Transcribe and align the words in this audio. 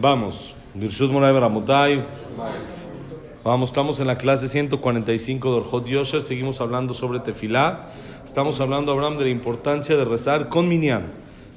Vamos, 0.00 0.54
Birshut 0.74 1.10
Moray. 1.10 1.34
Vamos, 3.42 3.70
estamos 3.70 3.98
en 3.98 4.06
la 4.06 4.16
clase 4.16 4.46
145 4.46 5.50
de 5.50 5.56
Orjot 5.56 5.86
Yosher. 5.88 6.20
Seguimos 6.20 6.60
hablando 6.60 6.94
sobre 6.94 7.18
Tefilá. 7.18 7.86
Estamos 8.24 8.60
hablando, 8.60 8.92
Abraham, 8.92 9.18
de 9.18 9.24
la 9.24 9.30
importancia 9.30 9.96
de 9.96 10.04
rezar 10.04 10.48
con 10.48 10.68
Minyan, 10.68 11.02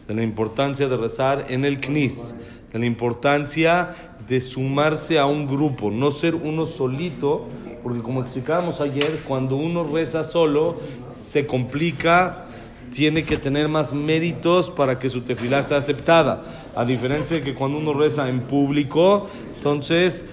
de 0.07 0.15
la 0.15 0.23
importancia 0.23 0.87
de 0.87 0.97
rezar 0.97 1.45
en 1.49 1.65
el 1.65 1.79
Knis, 1.79 2.33
de 2.73 2.79
la 2.79 2.85
importancia 2.87 3.93
de 4.27 4.41
sumarse 4.41 5.19
a 5.19 5.27
un 5.27 5.45
grupo, 5.45 5.91
no 5.91 6.09
ser 6.09 6.33
uno 6.33 6.65
solito, 6.65 7.45
porque 7.83 8.01
como 8.01 8.23
explicábamos 8.23 8.81
ayer, 8.81 9.19
cuando 9.27 9.55
uno 9.55 9.83
reza 9.83 10.23
solo, 10.23 10.77
se 11.21 11.45
complica 11.45 12.47
tiene 12.91 13.23
que 13.23 13.37
tener 13.37 13.67
más 13.67 13.93
méritos 13.93 14.69
para 14.69 14.99
que 14.99 15.09
su 15.09 15.21
tefilá 15.21 15.63
sea 15.63 15.77
aceptada. 15.77 16.69
A 16.75 16.85
diferencia 16.85 17.37
de 17.37 17.43
que 17.43 17.55
cuando 17.55 17.79
uno 17.79 17.93
reza 17.93 18.29
en 18.29 18.41
público, 18.41 19.27
entonces 19.57 20.25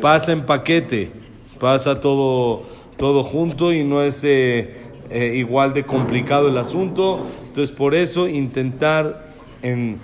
pasa 0.00 0.32
en 0.32 0.46
paquete, 0.46 1.10
pasa 1.58 2.00
todo, 2.00 2.62
todo 2.96 3.22
junto 3.22 3.72
y 3.72 3.84
no 3.84 4.00
es 4.02 4.22
eh, 4.24 4.74
eh, 5.10 5.34
igual 5.36 5.74
de 5.74 5.84
complicado 5.84 6.48
el 6.48 6.56
asunto. 6.56 7.26
Entonces 7.48 7.74
por 7.74 7.94
eso 7.94 8.28
intentar 8.28 9.32
en... 9.62 9.98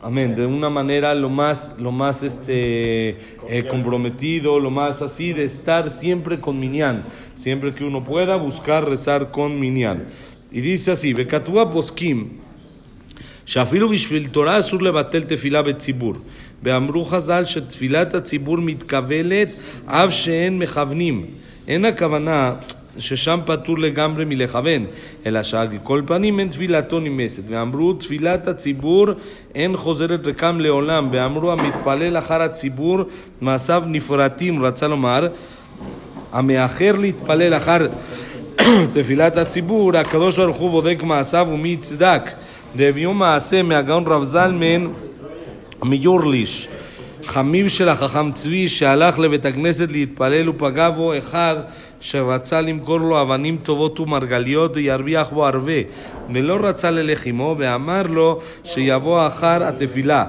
Amén, 0.00 0.36
de 0.36 0.44
una 0.44 0.68
manera 0.68 1.14
lo 1.14 1.30
más, 1.30 1.76
lo 1.78 1.90
más 1.90 2.22
este, 2.22 3.16
eh, 3.48 3.66
comprometido, 3.70 4.60
lo 4.60 4.70
más 4.70 5.00
así, 5.00 5.32
de 5.32 5.44
estar 5.44 5.88
siempre 5.88 6.40
con 6.40 6.60
Minyan. 6.60 7.02
Siempre 7.34 7.72
que 7.72 7.84
uno 7.84 8.04
pueda, 8.04 8.36
buscar 8.36 8.86
rezar 8.86 9.30
con 9.30 9.58
Minyan. 9.58 10.04
Y 10.54 10.60
dice 10.60 10.92
así, 10.92 11.12
וכתבו 11.16 11.62
poskim 11.72 12.24
שאפילו 13.46 13.88
בשביל 13.88 14.26
תורה 14.26 14.58
אסור 14.58 14.82
לבטל 14.82 15.22
תפילה 15.22 15.62
בציבור. 15.62 16.14
ואמרו 16.62 17.04
חז"ל 17.04 17.44
שתפילת 17.44 18.14
הציבור 18.14 18.56
מתקבלת 18.56 19.48
אף 19.86 20.12
שאין 20.12 20.58
מכוונים. 20.58 21.26
אין 21.68 21.84
ששם 22.98 23.40
פטור 23.46 23.78
לגמרי 23.78 24.24
מלכוון, 24.24 24.86
אלא 25.26 25.42
שעל 25.42 25.68
כל 25.82 26.02
פנים 26.06 26.40
אין 26.40 26.48
תפילתו 26.48 27.00
נמסת. 27.00 27.42
ואמרו 27.48 27.92
תפילת 27.92 28.48
הציבור 28.48 29.06
אין 29.54 29.76
חוזרת 29.76 30.26
רקם 30.26 30.60
לעולם. 30.60 31.08
ואמרו 31.12 31.52
המתפלל 31.52 32.18
אחר 32.18 32.42
הציבור 32.42 32.98
מעשיו 33.40 33.82
נפרטים, 33.86 34.64
רצה 34.64 34.88
לומר, 34.88 35.28
המאחר 36.32 36.92
להתפלל 36.98 37.54
אחר 37.54 37.86
תפילת 38.94 39.36
הציבור, 39.36 39.96
הקדוש 39.96 40.38
ברוך 40.38 40.56
הוא 40.56 40.70
בודק 40.70 41.02
מעשיו 41.02 41.46
ומי 41.52 41.68
יצדק. 41.68 42.30
והביאו 42.76 43.14
מעשה 43.14 43.62
מהגאון 43.62 44.06
רב 44.06 44.24
זלמן 44.24 44.86
מיורליש, 45.84 46.68
חמיו 47.24 47.70
של 47.70 47.88
החכם 47.88 48.32
צבי, 48.32 48.68
שהלך 48.68 49.18
לבית 49.18 49.46
הכנסת 49.46 49.92
להתפלל 49.92 50.48
ופגע 50.48 50.90
בו 50.90 51.18
אחד 51.18 51.56
שרצה 52.00 52.60
למכור 52.60 52.98
לו 52.98 53.22
אבנים 53.22 53.58
טובות 53.62 54.00
ומרגליות 54.00 54.76
וירוויח 54.76 55.28
בו 55.28 55.46
הרבה, 55.46 55.72
ולא 56.34 56.58
רצה 56.62 56.90
ללך 56.90 57.26
עמו, 57.26 57.56
ואמר 57.58 58.02
לו 58.02 58.40
שיבוא 58.64 59.26
אחר 59.26 59.64
התפילה. 59.64 60.24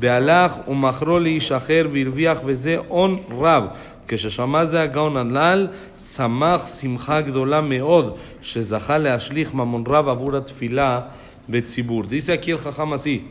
והלך 0.00 0.52
ומכרו 0.68 1.18
לאיש 1.18 1.52
אחר 1.52 1.86
והרוויח 1.92 2.40
בזה 2.40 2.76
הון 2.88 3.18
רב. 3.38 3.64
כששמע 4.07 4.65
זה 4.65 4.81
הגאון 4.81 5.17
הנ"ל, 5.17 5.67
שמח 5.97 6.65
שמחה 6.65 7.21
גדולה 7.21 7.61
מאוד, 7.61 8.15
שזכה 8.41 8.97
להשליך 8.97 9.53
ממון 9.53 9.83
רב 9.87 10.09
עבור 10.09 10.35
התפילה 10.37 11.01
בציבור. 11.49 12.03
Dice 12.09 12.33
aquí 12.33 12.51
el 12.51 12.57
jajam 12.57 12.93
así, 12.93 13.27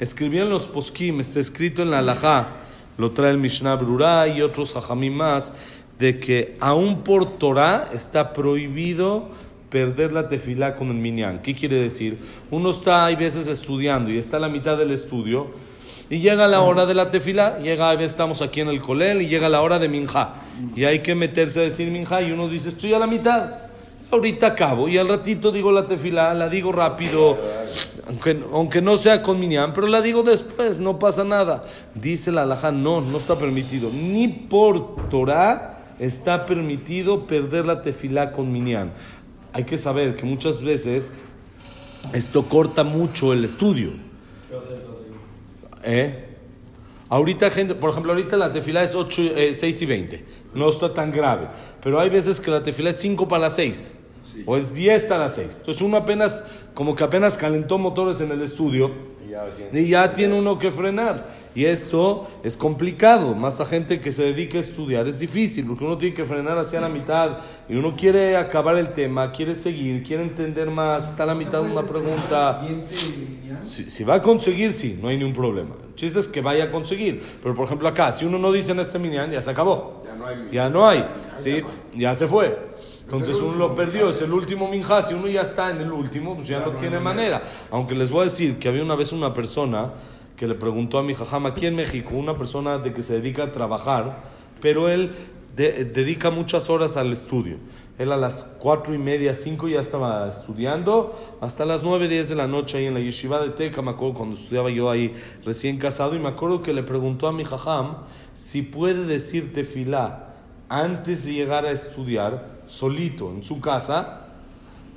escribieron 0.00 0.50
los 0.50 0.66
poskim, 0.66 1.20
está 1.20 1.40
escrito 1.40 1.82
en 1.82 1.90
la 1.90 1.98
halajá, 1.98 2.48
lo 2.96 3.10
trae 3.10 3.30
el 3.30 3.38
Mishnah 3.38 3.76
Brura 3.76 4.28
y 4.28 4.42
otros 4.42 4.72
jajamim 4.72 5.14
más, 5.14 5.52
de 5.98 6.18
que 6.20 6.56
aún 6.60 7.02
por 7.02 7.38
Torah 7.38 7.90
está 7.92 8.32
prohibido 8.32 9.30
perder 9.70 10.12
la 10.12 10.28
tefilá 10.28 10.74
con 10.74 10.88
el 10.88 10.94
minyan. 10.94 11.42
¿Qué 11.42 11.54
quiere 11.54 11.76
decir? 11.76 12.18
Uno 12.50 12.70
está, 12.70 13.04
hay 13.06 13.16
veces, 13.16 13.48
estudiando 13.48 14.10
y 14.10 14.18
está 14.18 14.38
a 14.38 14.40
la 14.40 14.48
mitad 14.48 14.78
del 14.78 14.92
estudio, 14.92 15.50
y 16.09 16.19
llega 16.19 16.47
la 16.47 16.61
hora 16.61 16.85
de 16.85 16.93
la 16.93 17.11
tefila, 17.11 17.59
llega, 17.59 17.93
estamos 17.93 18.41
aquí 18.41 18.61
en 18.61 18.67
el 18.67 18.81
colel 18.81 19.21
y 19.21 19.27
llega 19.27 19.49
la 19.49 19.61
hora 19.61 19.79
de 19.79 19.87
minja. 19.87 20.35
Y 20.75 20.83
hay 20.85 20.99
que 20.99 21.15
meterse 21.15 21.61
a 21.61 21.63
decir 21.63 21.89
minja 21.89 22.21
y 22.21 22.31
uno 22.31 22.49
dice, 22.49 22.69
estoy 22.69 22.93
a 22.93 22.99
la 22.99 23.07
mitad. 23.07 23.51
Ahorita 24.11 24.47
acabo 24.47 24.87
y 24.87 24.97
al 24.99 25.09
ratito 25.09 25.51
digo 25.51 25.71
la 25.71 25.87
tefila, 25.87 26.33
la 26.35 26.47
digo 26.47 26.71
rápido, 26.71 27.35
aunque, 28.07 28.39
aunque 28.51 28.79
no 28.79 28.95
sea 28.95 29.23
con 29.23 29.39
minyan, 29.39 29.73
pero 29.73 29.87
la 29.87 30.01
digo 30.01 30.21
después, 30.21 30.79
no 30.79 30.99
pasa 30.99 31.23
nada. 31.23 31.63
Dice 31.95 32.31
la 32.31 32.43
alhaja, 32.43 32.71
no, 32.71 33.01
no 33.01 33.17
está 33.17 33.39
permitido. 33.39 33.89
Ni 33.89 34.27
por 34.27 35.09
Torah 35.09 35.79
está 35.99 36.45
permitido 36.45 37.25
perder 37.25 37.65
la 37.65 37.81
tefila 37.81 38.31
con 38.31 38.51
minyan. 38.51 38.91
Hay 39.51 39.63
que 39.63 39.77
saber 39.77 40.15
que 40.15 40.25
muchas 40.25 40.61
veces 40.61 41.11
esto 42.11 42.43
corta 42.47 42.83
mucho 42.83 43.33
el 43.33 43.45
estudio. 43.45 43.91
¿Eh? 45.83 46.25
Ahorita, 47.09 47.49
gente, 47.51 47.75
por 47.75 47.91
ejemplo, 47.91 48.11
ahorita 48.11 48.37
la 48.37 48.51
tefila 48.51 48.83
es 48.83 48.95
8, 48.95 49.21
eh, 49.35 49.53
6 49.53 49.81
y 49.81 49.85
20. 49.85 50.25
No 50.55 50.69
está 50.69 50.93
tan 50.93 51.11
grave. 51.11 51.47
Pero 51.81 51.99
hay 51.99 52.09
veces 52.09 52.39
que 52.39 52.49
la 52.49 52.63
tefila 52.63 52.89
es 52.89 52.97
5 52.97 53.27
para 53.27 53.43
las 53.43 53.55
6. 53.55 53.97
Sí. 54.33 54.43
O 54.45 54.57
es 54.57 54.73
10 54.73 55.03
para 55.05 55.25
las 55.25 55.35
6. 55.35 55.57
Entonces 55.59 55.81
uno 55.81 55.97
apenas, 55.97 56.43
como 56.73 56.95
que 56.95 57.03
apenas 57.03 57.37
calentó 57.37 57.77
motores 57.77 58.19
en 58.21 58.31
el 58.31 58.41
estudio. 58.41 58.91
Y 59.25 59.31
ya, 59.31 59.45
y 59.71 59.87
ya 59.87 60.13
tiene 60.13 60.37
uno 60.37 60.57
que 60.57 60.71
frenar. 60.71 61.42
Y 61.55 61.65
esto 61.65 62.27
es 62.43 62.57
complicado. 62.57 63.35
Más 63.35 63.59
a 63.59 63.65
gente 63.65 63.99
que 63.99 64.11
se 64.11 64.23
dedique 64.23 64.57
a 64.57 64.61
estudiar 64.61 65.07
es 65.07 65.19
difícil. 65.19 65.65
Porque 65.67 65.83
uno 65.83 65.97
tiene 65.97 66.15
que 66.15 66.25
frenar 66.25 66.57
hacia 66.57 66.81
la 66.81 66.89
mitad. 66.89 67.39
Y 67.69 67.75
uno 67.75 67.95
quiere 67.95 68.37
acabar 68.37 68.77
el 68.77 68.89
tema, 68.89 69.31
quiere 69.31 69.55
seguir, 69.55 70.03
quiere 70.03 70.23
entender 70.23 70.69
más. 70.69 71.11
Está 71.11 71.23
a 71.23 71.27
la 71.27 71.35
mitad 71.35 71.61
de 71.61 71.71
una 71.71 71.83
pregunta. 71.83 72.65
Si, 73.65 73.89
si, 73.89 74.03
va 74.03 74.15
a 74.15 74.21
conseguir, 74.21 74.73
sí, 74.73 74.97
no 75.01 75.09
hay 75.09 75.17
ningún 75.17 75.33
problema. 75.33 75.75
El 75.87 75.95
chiste 75.95 76.19
es 76.19 76.27
que 76.27 76.41
vaya 76.41 76.65
a 76.65 76.71
conseguir. 76.71 77.21
Pero 77.41 77.53
por 77.53 77.65
ejemplo 77.65 77.87
acá, 77.87 78.11
si 78.11 78.25
uno 78.25 78.37
no 78.39 78.51
dice 78.51 78.71
en 78.71 78.79
este 78.79 78.99
minyan, 78.99 79.31
ya 79.31 79.41
se 79.41 79.51
acabó. 79.51 80.03
Ya 80.05 80.15
no 80.15 80.25
hay. 80.25 80.49
Ya 80.51 80.69
no 80.69 80.87
hay. 80.87 81.05
¿sí? 81.35 81.61
Ya 81.95 82.15
se 82.15 82.27
fue. 82.27 82.73
Entonces 83.03 83.37
uno 83.37 83.55
lo 83.55 83.75
perdió, 83.75 84.09
es 84.09 84.21
el 84.21 84.31
último 84.31 84.67
minja. 84.67 85.01
Si 85.01 85.13
uno 85.13 85.27
ya 85.27 85.41
está 85.41 85.69
en 85.69 85.81
el 85.81 85.91
último, 85.91 86.35
pues 86.35 86.47
ya 86.47 86.59
no 86.59 86.71
tiene 86.71 86.99
manera. 86.99 87.43
Aunque 87.69 87.95
les 87.95 88.09
voy 88.09 88.21
a 88.21 88.23
decir 88.23 88.57
que 88.57 88.67
había 88.67 88.81
una 88.81 88.95
vez 88.95 89.11
una 89.11 89.33
persona 89.33 89.91
que 90.35 90.47
le 90.47 90.55
preguntó 90.55 90.97
a 90.97 91.03
mi 91.03 91.13
jajam 91.13 91.45
aquí 91.45 91.65
en 91.65 91.75
México, 91.75 92.15
una 92.15 92.33
persona 92.33 92.77
de 92.77 92.93
que 92.93 93.03
se 93.03 93.13
dedica 93.13 93.43
a 93.43 93.51
trabajar, 93.51 94.23
pero 94.61 94.89
él 94.89 95.11
de, 95.55 95.85
dedica 95.85 96.31
muchas 96.31 96.69
horas 96.69 96.97
al 96.97 97.11
estudio. 97.11 97.57
Él 97.99 98.11
a 98.11 98.17
las 98.17 98.43
cuatro 98.57 98.95
y 98.95 98.97
media, 98.97 99.35
cinco 99.35 99.67
ya 99.67 99.79
estaba 99.79 100.27
estudiando, 100.27 101.37
hasta 101.41 101.63
las 101.63 101.83
nueve, 101.83 102.07
diez 102.07 102.27
de 102.27 102.35
la 102.35 102.47
noche 102.47 102.79
ahí 102.79 102.85
en 102.87 102.95
la 102.95 102.99
yeshiva 102.99 103.39
de 103.39 103.49
Teca, 103.49 103.83
me 103.83 103.91
acuerdo 103.91 104.15
cuando 104.15 104.35
estudiaba 104.35 104.71
yo 104.71 104.89
ahí 104.89 105.13
recién 105.45 105.77
casado, 105.77 106.15
y 106.15 106.19
me 106.19 106.29
acuerdo 106.29 106.63
que 106.63 106.73
le 106.73 106.81
preguntó 106.81 107.27
a 107.27 107.31
mi 107.31 107.45
jajam 107.45 107.97
si 108.33 108.63
puede 108.63 109.05
decir 109.05 109.53
tefilá 109.53 110.33
antes 110.69 111.25
de 111.25 111.33
llegar 111.33 111.67
a 111.67 111.71
estudiar, 111.71 112.63
solito, 112.65 113.29
en 113.29 113.43
su 113.43 113.61
casa, 113.61 114.22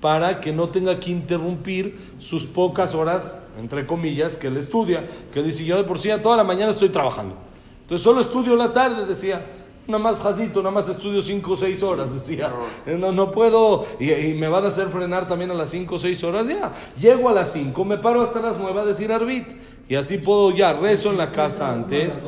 para 0.06 0.41
que 0.41 0.53
no 0.53 0.69
tenga 0.69 1.00
que 1.00 1.11
interrumpir 1.11 1.99
sus 2.21 2.44
pocas 2.44 2.94
horas, 2.94 3.37
entre 3.59 3.89
comillas, 3.89 4.37
que 4.37 4.47
él 4.47 4.56
estudia. 4.56 5.05
Que 5.33 5.41
él 5.41 5.47
dice, 5.47 5.65
yo 5.65 5.77
de 5.77 5.83
por 5.83 5.99
sí 5.99 6.11
toda 6.22 6.37
la 6.37 6.44
mañana 6.44 6.71
estoy 6.71 6.91
trabajando. 6.91 7.34
Entonces 7.83 8.05
solo 8.05 8.21
estudio 8.21 8.55
la 8.55 8.72
tarde, 8.72 9.05
decía. 9.05 9.45
Nada 9.89 9.99
más 9.99 10.21
jazito, 10.21 10.61
nada 10.61 10.71
más 10.71 10.89
estudio 10.89 11.21
5 11.21 11.50
o 11.50 11.56
6 11.56 11.83
horas, 11.83 12.15
decía. 12.15 12.53
No, 12.87 13.11
no 13.11 13.33
puedo, 13.33 13.84
y, 13.99 14.12
y, 14.12 14.34
me 14.34 14.47
van 14.47 14.65
a 14.65 14.69
hacer 14.69 14.91
frenar 14.91 15.27
también 15.27 15.50
a 15.50 15.55
las 15.55 15.71
5 15.71 15.97
o 15.97 15.99
6 15.99 16.22
horas, 16.22 16.47
ya. 16.47 16.72
Llego 17.00 17.28
a 17.28 17.33
las 17.33 17.53
5, 17.53 17.84
me 17.84 17.99
paro 17.99 18.22
hasta 18.22 18.41
las 18.41 18.59
9 18.61 18.83
a 18.83 18.84
decir 18.84 19.11
arbit. 19.11 19.55
Y 19.89 19.97
así 19.97 20.19
puedo 20.19 20.53
ya, 20.53 20.72
rezo 20.72 21.11
en 21.11 21.19
la 21.19 21.33
casa 21.33 21.72
antes. 21.72 22.25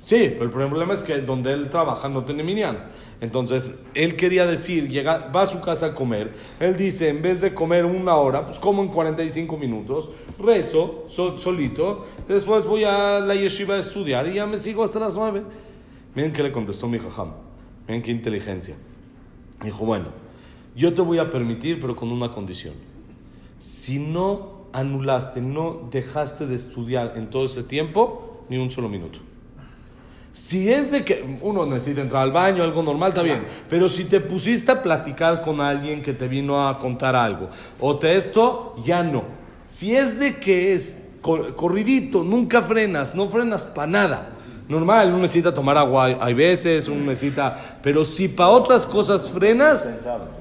Sí, 0.00 0.30
pero 0.32 0.44
el 0.44 0.50
problema 0.50 0.94
es 0.94 1.02
que 1.02 1.20
donde 1.20 1.52
él 1.52 1.70
trabaja 1.70 2.08
no 2.08 2.24
tiene 2.24 2.44
minyan. 2.44 2.84
Entonces, 3.20 3.74
él 3.94 4.14
quería 4.14 4.46
decir, 4.46 4.88
llega, 4.88 5.30
va 5.34 5.42
a 5.42 5.46
su 5.46 5.60
casa 5.60 5.86
a 5.86 5.94
comer. 5.94 6.34
Él 6.60 6.76
dice, 6.76 7.08
en 7.08 7.20
vez 7.20 7.40
de 7.40 7.52
comer 7.52 7.84
una 7.84 8.14
hora, 8.14 8.46
pues 8.46 8.60
como 8.60 8.80
en 8.82 8.88
45 8.88 9.56
minutos, 9.56 10.10
rezo 10.38 11.04
so, 11.08 11.36
solito. 11.36 12.06
Después 12.28 12.64
voy 12.64 12.84
a 12.84 13.18
la 13.18 13.34
yeshiva 13.34 13.74
a 13.74 13.78
estudiar 13.78 14.28
y 14.28 14.34
ya 14.34 14.46
me 14.46 14.56
sigo 14.56 14.84
hasta 14.84 15.00
las 15.00 15.16
9. 15.16 15.42
Miren 16.14 16.32
qué 16.32 16.44
le 16.44 16.52
contestó 16.52 16.86
mi 16.86 17.00
jajam. 17.00 17.32
Miren 17.88 18.02
qué 18.02 18.12
inteligencia. 18.12 18.76
Dijo, 19.64 19.84
bueno, 19.84 20.06
yo 20.76 20.94
te 20.94 21.02
voy 21.02 21.18
a 21.18 21.28
permitir, 21.28 21.80
pero 21.80 21.96
con 21.96 22.12
una 22.12 22.30
condición. 22.30 22.74
Si 23.58 23.98
no 23.98 24.68
anulaste, 24.72 25.40
no 25.40 25.88
dejaste 25.90 26.46
de 26.46 26.54
estudiar 26.54 27.14
en 27.16 27.30
todo 27.30 27.46
ese 27.46 27.64
tiempo, 27.64 28.44
ni 28.48 28.58
un 28.58 28.70
solo 28.70 28.88
minuto. 28.88 29.18
Si 30.38 30.72
es 30.72 30.92
de 30.92 31.04
que 31.04 31.24
uno 31.42 31.66
necesita 31.66 32.00
entrar 32.00 32.22
al 32.22 32.30
baño, 32.30 32.62
algo 32.62 32.80
normal, 32.80 33.08
está 33.08 33.22
bien. 33.22 33.44
Pero 33.68 33.88
si 33.88 34.04
te 34.04 34.20
pusiste 34.20 34.70
a 34.70 34.80
platicar 34.80 35.42
con 35.42 35.60
alguien 35.60 36.00
que 36.00 36.12
te 36.12 36.28
vino 36.28 36.68
a 36.68 36.78
contar 36.78 37.16
algo, 37.16 37.50
o 37.80 37.98
te 37.98 38.14
esto, 38.14 38.76
ya 38.84 39.02
no. 39.02 39.24
Si 39.66 39.96
es 39.96 40.20
de 40.20 40.36
que 40.36 40.74
es 40.74 40.94
corridito, 41.20 42.22
nunca 42.22 42.62
frenas, 42.62 43.16
no 43.16 43.28
frenas 43.28 43.66
para 43.66 43.88
nada. 43.88 44.28
Normal, 44.68 45.08
uno 45.08 45.18
necesita 45.18 45.52
tomar 45.52 45.76
agua, 45.76 46.16
hay 46.20 46.34
veces, 46.34 46.86
uno 46.86 47.06
necesita, 47.06 47.80
pero 47.82 48.04
si 48.04 48.28
para 48.28 48.50
otras 48.50 48.86
cosas 48.86 49.28
frenas, 49.28 49.90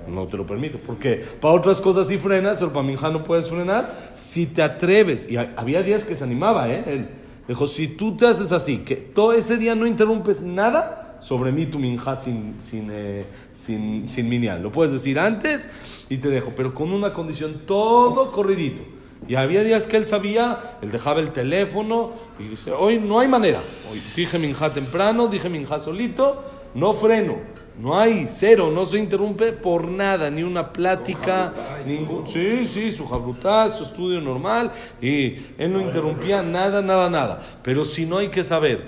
no 0.08 0.28
te 0.28 0.38
lo 0.38 0.46
permito, 0.46 0.78
porque 0.78 1.26
para 1.42 1.56
otras 1.56 1.82
cosas 1.82 2.08
sí 2.08 2.20
frenas, 2.20 2.60
pero 2.60 2.72
para 2.72 2.86
minja 2.86 3.10
no 3.10 3.24
puedes 3.24 3.50
frenar, 3.50 4.12
si 4.16 4.46
te 4.46 4.62
atreves, 4.62 5.28
y 5.28 5.38
había 5.38 5.82
días 5.82 6.06
que 6.06 6.14
se 6.14 6.24
animaba, 6.24 6.70
¿eh? 6.70 6.84
Él 6.86 7.10
dijo, 7.48 7.68
si 7.68 7.88
tú 7.88 8.18
te 8.18 8.28
haces 8.28 8.52
así, 8.52 8.80
que 8.80 8.96
todo 8.96 9.34
ese 9.34 9.58
día 9.58 9.76
no 9.76 9.88
interrumpes 9.88 10.42
nada, 10.42 11.18
sobre 11.20 11.52
mí 11.52 11.66
tu 11.66 11.80
minja 11.80 12.16
sin, 12.16 12.56
sin, 12.60 12.90
eh, 12.92 13.26
sin, 13.54 14.08
sin 14.08 14.30
minial. 14.30 14.62
Lo 14.62 14.72
puedes 14.72 14.92
decir 14.92 15.20
antes 15.20 15.68
y 16.10 16.18
te 16.18 16.30
dejo, 16.30 16.54
pero 16.56 16.74
con 16.74 16.92
una 16.92 17.14
condición, 17.14 17.62
todo 17.66 18.32
corridito. 18.32 18.84
Y 19.28 19.36
había 19.36 19.64
días 19.64 19.88
que 19.88 19.98
él 19.98 20.08
sabía, 20.08 20.78
él 20.82 20.92
dejaba 20.92 21.20
el 21.20 21.32
teléfono 21.32 22.12
y 22.40 22.44
dice, 22.44 22.72
hoy 22.72 23.00
no 23.00 23.20
hay 23.20 23.28
manera. 23.28 23.62
Hoy 23.92 24.02
dije 24.16 24.38
minja 24.38 24.74
temprano, 24.74 25.28
dije 25.28 25.50
minja 25.50 25.80
solito, 25.80 26.44
no 26.76 26.94
freno. 26.94 27.57
No 27.80 28.00
hay, 28.00 28.28
cero, 28.30 28.72
no 28.74 28.86
se 28.86 28.98
interrumpe 28.98 29.52
por 29.52 29.88
nada, 29.88 30.32
ni 30.32 30.42
una 30.42 30.74
plática, 30.74 31.54
ningún... 31.86 32.28
Sí, 32.28 32.66
sí, 32.66 32.92
su 32.92 33.08
jabrutá, 33.08 33.70
su 33.70 33.84
estudio 33.84 34.20
normal, 34.20 34.72
y 35.00 35.36
él 35.60 35.74
no 35.74 35.82
interrumpía 35.82 36.42
nada, 36.42 36.82
nada, 36.82 37.08
nada. 37.10 37.40
Pero 37.62 37.86
si 37.86 38.08
no 38.08 38.18
hay 38.18 38.30
que 38.30 38.44
saber 38.44 38.86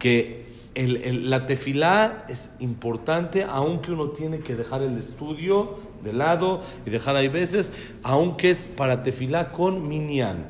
que 0.00 0.46
la 0.74 1.46
tefilá 1.46 2.24
es 2.28 2.50
importante, 2.58 3.44
aunque 3.48 3.92
uno 3.92 4.08
tiene 4.08 4.40
que 4.40 4.56
dejar 4.56 4.82
el 4.82 4.98
estudio 4.98 5.78
de 6.02 6.12
lado 6.12 6.62
y 6.86 6.90
dejar 6.90 7.14
ahí 7.14 7.28
veces, 7.28 7.72
aunque 8.02 8.50
es 8.50 8.68
para 8.76 9.04
tefilá 9.04 9.52
con 9.52 9.88
minyan. 9.88 10.48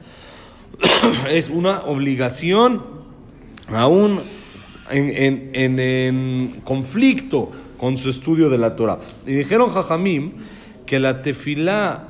es 1.28 1.50
una 1.50 1.82
obligación, 1.82 2.82
aún 3.68 4.39
en, 4.90 5.50
en, 5.54 6.60
conflicto 6.64 7.50
con 7.78 7.96
su 7.96 8.10
estudio 8.10 8.50
de 8.50 8.58
la 8.58 8.76
Torah. 8.76 8.98
Y 9.26 9.32
dijeron 9.32 9.70
Jajamim 9.70 10.32
que 10.86 10.98
la 10.98 11.22
tefilá 11.22 12.08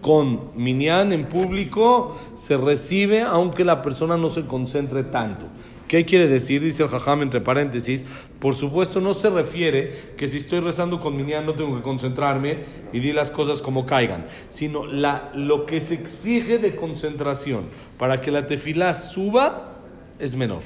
con 0.00 0.50
minyan 0.56 1.12
en 1.12 1.24
público 1.26 2.18
se 2.34 2.56
recibe 2.56 3.22
aunque 3.22 3.64
la 3.64 3.82
persona 3.82 4.16
no 4.16 4.28
se 4.28 4.44
concentre 4.46 5.04
tanto. 5.04 5.46
¿Qué 5.88 6.06
quiere 6.06 6.28
decir? 6.28 6.62
Dice 6.62 6.82
el 6.82 6.88
Jajam 6.88 7.22
entre 7.22 7.40
paréntesis. 7.40 8.04
Por 8.40 8.54
supuesto, 8.54 9.00
no 9.00 9.14
se 9.14 9.30
refiere 9.30 9.92
que 10.16 10.28
si 10.28 10.38
estoy 10.38 10.60
rezando 10.60 10.98
con 10.98 11.16
Minyan 11.16 11.46
no 11.46 11.54
tengo 11.54 11.76
que 11.76 11.82
concentrarme 11.82 12.58
y 12.92 13.00
di 13.00 13.12
las 13.12 13.30
cosas 13.30 13.60
como 13.60 13.84
caigan, 13.84 14.26
sino 14.48 14.86
la, 14.86 15.30
lo 15.34 15.66
que 15.66 15.80
se 15.80 15.94
exige 15.94 16.58
de 16.58 16.74
concentración 16.74 17.64
para 17.98 18.20
que 18.20 18.30
la 18.30 18.46
tefilá 18.46 18.94
suba 18.94 19.74
es 20.18 20.34
menor. 20.34 20.62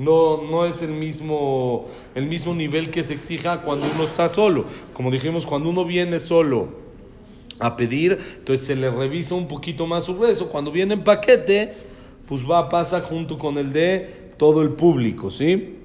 No, 0.00 0.40
no 0.42 0.64
es 0.64 0.80
el 0.80 0.92
mismo, 0.92 1.86
el 2.14 2.24
mismo 2.24 2.54
nivel 2.54 2.90
que 2.90 3.04
se 3.04 3.12
exija 3.12 3.60
cuando 3.60 3.86
uno 3.94 4.04
está 4.04 4.30
solo. 4.30 4.64
Como 4.94 5.10
dijimos, 5.10 5.44
cuando 5.44 5.68
uno 5.68 5.84
viene 5.84 6.18
solo 6.18 6.68
a 7.58 7.76
pedir, 7.76 8.18
entonces 8.38 8.66
se 8.66 8.76
le 8.76 8.90
revisa 8.90 9.34
un 9.34 9.46
poquito 9.46 9.86
más 9.86 10.04
su 10.04 10.14
rezo. 10.14 10.48
Cuando 10.48 10.72
viene 10.72 10.94
en 10.94 11.04
paquete, 11.04 11.74
pues 12.26 12.50
va, 12.50 12.70
pasa 12.70 13.02
junto 13.02 13.36
con 13.36 13.58
el 13.58 13.74
de 13.74 14.30
todo 14.38 14.62
el 14.62 14.70
público, 14.70 15.30
¿sí? 15.30 15.76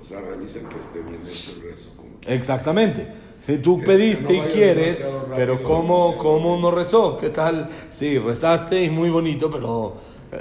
O 0.00 0.04
sea, 0.04 0.20
revisen 0.20 0.68
que 0.68 0.78
esté 0.78 1.00
bien 1.00 1.20
hecho 1.26 1.50
el 1.56 1.70
rezo. 1.70 1.88
Exactamente. 2.28 3.08
Si 3.44 3.58
tú 3.58 3.82
pediste 3.84 4.34
y 4.34 4.40
quieres, 4.52 5.04
pero 5.34 5.64
¿cómo, 5.64 6.16
¿cómo 6.16 6.56
no 6.58 6.70
rezó? 6.70 7.16
¿Qué 7.16 7.30
tal? 7.30 7.68
Sí, 7.90 8.18
rezaste 8.18 8.84
y 8.84 8.88
muy 8.88 9.10
bonito, 9.10 9.50
pero 9.50 9.96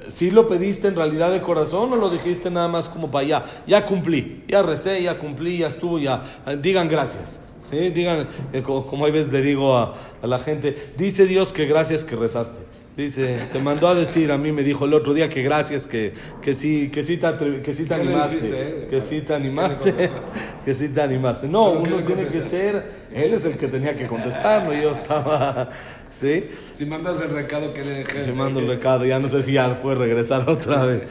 ¿sí 0.07 0.31
lo 0.31 0.47
pediste 0.47 0.87
en 0.87 0.95
realidad 0.95 1.31
de 1.31 1.41
corazón 1.41 1.93
o 1.93 1.95
lo 1.95 2.09
dijiste 2.09 2.49
nada 2.49 2.67
más 2.67 2.89
como 2.89 3.11
para 3.11 3.25
allá? 3.25 3.43
Ya 3.67 3.85
cumplí, 3.85 4.43
ya 4.47 4.61
recé, 4.61 5.01
ya 5.01 5.17
cumplí, 5.17 5.59
ya 5.59 5.67
estuvo, 5.67 5.99
ya. 5.99 6.21
Eh, 6.45 6.57
digan 6.61 6.87
gracias. 6.87 7.39
¿sí? 7.61 7.89
Digan, 7.89 8.27
eh, 8.51 8.61
como, 8.61 9.05
hay 9.05 9.11
veces 9.11 9.31
le 9.31 9.41
digo 9.41 9.77
a, 9.77 9.95
a 10.21 10.27
la 10.27 10.39
gente, 10.39 10.93
dice 10.97 11.25
Dios 11.25 11.53
que 11.53 11.65
gracias 11.65 12.03
que 12.03 12.15
rezaste. 12.15 12.59
Dice, 12.95 13.47
te 13.51 13.57
mandó 13.57 13.87
a 13.87 13.95
decir, 13.95 14.31
a 14.31 14.37
mí 14.37 14.51
me 14.51 14.61
dijo 14.61 14.85
el 14.85 14.93
otro 14.93 15.15
día 15.15 15.27
que 15.27 15.41
gracias, 15.41 15.87
que, 15.87 16.13
que 16.43 16.53
sí, 16.53 16.91
que 16.91 17.01
sí 17.01 17.17
te, 17.17 17.61
que 17.63 17.73
sí 17.73 17.85
te 17.85 17.95
animaste, 17.95 18.37
eh? 18.53 18.87
que 18.87 19.01
sí 19.01 19.21
te 19.21 19.33
animaste, 19.33 20.11
que 20.65 20.75
sí 20.75 20.89
te 20.89 21.01
animaste. 21.01 21.47
No, 21.47 21.71
uno 21.71 22.03
tiene 22.03 22.27
que 22.27 22.41
ser, 22.41 23.07
él 23.11 23.33
es 23.33 23.45
el 23.45 23.57
que 23.57 23.67
tenía 23.67 23.95
que 23.95 24.05
contestar, 24.05 24.65
no 24.65 24.73
yo 24.73 24.91
estaba, 24.91 25.69
¿sí? 26.13 26.45
Si 26.75 26.86
mandas 26.86 27.19
el 27.21 27.31
recado 27.31 27.74
que 27.74 27.83
le 27.83 27.92
dejé. 27.92 28.24
Si 28.24 28.31
mando 28.31 28.60
el 28.60 28.68
recado, 28.68 29.06
ya 29.06 29.19
no 29.19 29.27
sé 29.27 29.44
si 29.44 29.54
ya 29.54 29.81
puede 29.81 29.98
regresar 29.98 30.48
otra 30.50 30.86
vez. 30.86 31.07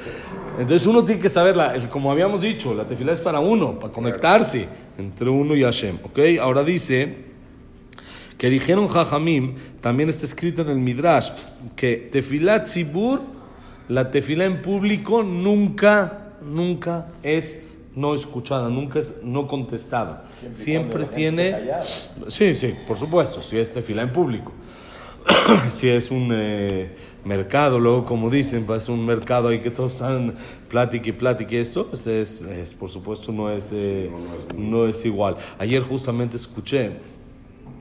Entonces 0.59 0.87
uno 0.87 1.05
tiene 1.05 1.21
que 1.21 1.29
saber, 1.29 1.57
la, 1.57 1.75
como 1.89 2.13
habíamos 2.13 2.43
dicho, 2.43 2.75
la 2.75 2.87
tefila 2.87 3.13
es 3.13 3.21
para 3.21 3.41
uno, 3.41 3.79
para 3.79 3.93
conectarse 3.93 4.69
entre 4.99 5.29
uno 5.29 5.57
y 5.57 5.63
Hashem, 5.63 5.99
¿ok? 6.03 6.19
Ahora 6.41 6.63
dice 6.63 7.33
que 8.37 8.51
dijeron 8.51 8.89
Jajamim, 8.89 9.57
también 9.81 10.09
está 10.09 10.27
escrito 10.27 10.63
en 10.63 10.69
el 10.69 10.79
Midrash, 10.79 11.31
que 11.75 11.97
tefilá 11.97 12.65
tzibur, 12.65 13.21
la 13.89 14.11
tefilá 14.11 14.45
en 14.45 14.61
público 14.63 15.23
nunca, 15.23 16.33
nunca 16.43 17.09
es 17.23 17.59
no 17.95 18.15
escuchada, 18.15 18.69
nunca 18.69 18.99
es 18.99 19.23
no 19.23 19.47
contestada. 19.47 20.25
Siempre, 20.53 21.05
tiene... 21.05 21.57
Sí, 22.29 22.55
sí, 22.55 22.75
por 22.87 22.99
supuesto, 22.99 23.43
si 23.43 23.59
es 23.59 23.71
tefilá 23.71 24.03
en 24.03 24.13
público. 24.13 24.53
si 25.71 25.89
es 25.89 26.11
un 26.11 26.31
eh, 26.33 26.95
mercado, 27.25 27.79
luego 27.79 28.05
como 28.05 28.31
dicen, 28.31 28.65
pues, 28.65 28.85
es 28.85 28.89
un 28.89 29.05
mercado 29.05 29.49
ahí 29.49 29.61
que 29.61 29.71
todos 29.71 29.93
están 29.93 30.35
plática 30.69 31.09
y 31.09 31.13
plática 31.13 31.55
y 31.55 31.59
esto, 31.59 31.87
pues, 31.89 32.07
es, 32.07 32.43
es, 32.43 32.75
por 32.75 32.89
supuesto 32.89 33.33
no 33.33 33.51
es, 33.51 33.71
eh, 33.73 34.11
no 34.57 34.87
es 34.87 35.05
igual. 35.05 35.37
Ayer 35.59 35.83
justamente 35.83 36.37
escuché 36.37 36.93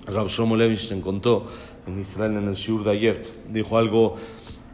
Rab 0.07 0.27
Shlomo 0.27 0.56
Levinstein 0.56 1.01
contó 1.01 1.48
en 1.88 2.00
Israel 2.00 2.38
en 2.38 2.48
el 2.48 2.56
Shur 2.56 2.83
de 2.83 2.92
ayer, 2.92 3.25
dijo 3.50 3.77
algo 3.77 4.15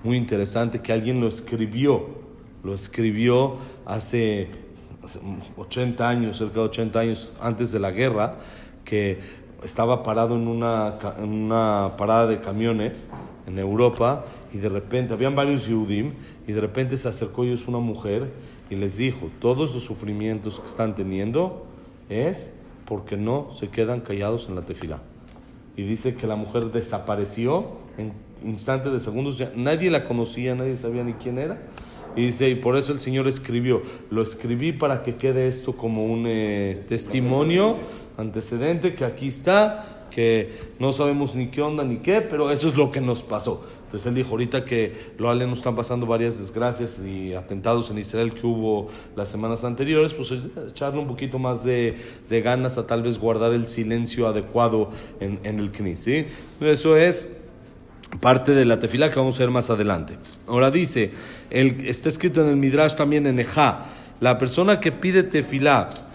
muy 0.03 0.17
interesante 0.17 0.81
que 0.81 0.93
alguien 0.93 1.19
lo 1.19 1.27
escribió, 1.27 2.07
lo 2.63 2.73
escribió 2.73 3.57
hace, 3.85 4.49
80 5.55 6.07
años, 6.07 6.37
cerca 6.37 6.55
de 6.55 6.65
80 6.65 6.99
años 6.99 7.31
antes 7.39 7.71
de 7.71 7.79
la 7.79 7.91
guerra, 7.91 8.39
que 8.83 9.19
estaba 9.63 10.03
parado 10.03 10.35
en 10.35 10.47
una, 10.47 10.95
en 11.17 11.29
una 11.29 11.91
parada 11.97 12.27
de 12.27 12.39
camiones 12.39 13.09
en 13.47 13.59
Europa 13.59 14.25
y 14.53 14.57
de 14.57 14.69
repente, 14.69 15.13
habían 15.13 15.35
varios 15.35 15.65
Yudim 15.65 16.13
y 16.47 16.51
de 16.51 16.61
repente 16.61 16.97
se 16.97 17.07
acercó 17.07 17.43
ellos 17.43 17.67
una 17.67 17.79
mujer 17.79 18.31
y 18.69 18.75
les 18.75 18.97
dijo, 18.97 19.29
todos 19.39 19.73
los 19.73 19.83
sufrimientos 19.83 20.59
que 20.59 20.67
están 20.67 20.95
teniendo 20.95 21.65
es 22.09 22.51
porque 22.85 23.17
no 23.17 23.51
se 23.51 23.69
quedan 23.69 24.01
callados 24.01 24.49
en 24.49 24.55
la 24.55 24.61
tefila 24.61 25.01
y 25.77 25.83
dice 25.83 26.15
que 26.15 26.27
la 26.27 26.35
mujer 26.35 26.71
desapareció 26.71 27.67
en 27.97 28.11
instantes 28.43 28.91
de 28.91 28.99
segundos, 28.99 29.41
nadie 29.55 29.91
la 29.91 30.03
conocía, 30.03 30.55
nadie 30.55 30.75
sabía 30.75 31.03
ni 31.03 31.13
quién 31.13 31.37
era. 31.37 31.59
Y 32.17 32.25
dice, 32.25 32.49
y 32.49 32.55
por 32.55 32.75
eso 32.75 32.93
el 32.93 32.99
Señor 32.99 33.27
escribió, 33.27 33.83
lo 34.09 34.23
escribí 34.23 34.71
para 34.71 35.03
que 35.03 35.15
quede 35.15 35.45
esto 35.45 35.77
como 35.77 36.03
un 36.03 36.25
eh, 36.27 36.81
testimonio, 36.87 37.77
antecedente, 38.17 38.95
que 38.95 39.05
aquí 39.05 39.27
está, 39.27 40.07
que 40.09 40.51
no 40.79 40.91
sabemos 40.91 41.35
ni 41.35 41.49
qué 41.49 41.61
onda 41.61 41.83
ni 41.83 41.97
qué, 41.97 42.21
pero 42.21 42.49
eso 42.49 42.67
es 42.67 42.75
lo 42.75 42.91
que 42.91 43.01
nos 43.01 43.21
pasó. 43.21 43.61
Entonces 43.85 44.07
él 44.07 44.15
dijo, 44.15 44.31
ahorita 44.31 44.65
que 44.65 44.93
lo 45.19 45.29
ale 45.29 45.45
nos 45.45 45.59
están 45.59 45.75
pasando 45.75 46.07
varias 46.07 46.39
desgracias 46.39 46.99
y 46.99 47.35
atentados 47.35 47.91
en 47.91 47.99
Israel 47.99 48.33
que 48.33 48.45
hubo 48.45 48.89
las 49.15 49.29
semanas 49.29 49.63
anteriores, 49.63 50.15
pues 50.15 50.33
echarle 50.69 50.99
un 50.99 51.07
poquito 51.07 51.37
más 51.37 51.63
de, 51.63 51.95
de 52.27 52.41
ganas 52.41 52.79
a 52.79 52.87
tal 52.87 53.03
vez 53.03 53.19
guardar 53.19 53.53
el 53.53 53.67
silencio 53.67 54.27
adecuado 54.27 54.89
en, 55.19 55.39
en 55.43 55.59
el 55.59 55.71
CNI. 55.71 55.95
¿sí? 55.95 56.25
Eso 56.59 56.97
es 56.97 57.29
parte 58.19 58.53
de 58.53 58.65
la 58.65 58.79
tefila 58.79 59.11
que 59.11 59.19
vamos 59.19 59.35
a 59.37 59.39
ver 59.39 59.51
más 59.51 59.69
adelante. 59.69 60.17
Ahora 60.47 60.71
dice, 60.71 61.11
el, 61.49 61.85
está 61.85 62.09
escrito 62.09 62.41
en 62.41 62.49
el 62.49 62.55
Midrash 62.55 62.95
también 62.95 63.27
en 63.27 63.39
Ejá, 63.39 63.85
la 64.19 64.37
persona 64.37 64.79
que 64.79 64.91
pide 64.91 65.23
tefilá 65.23 66.06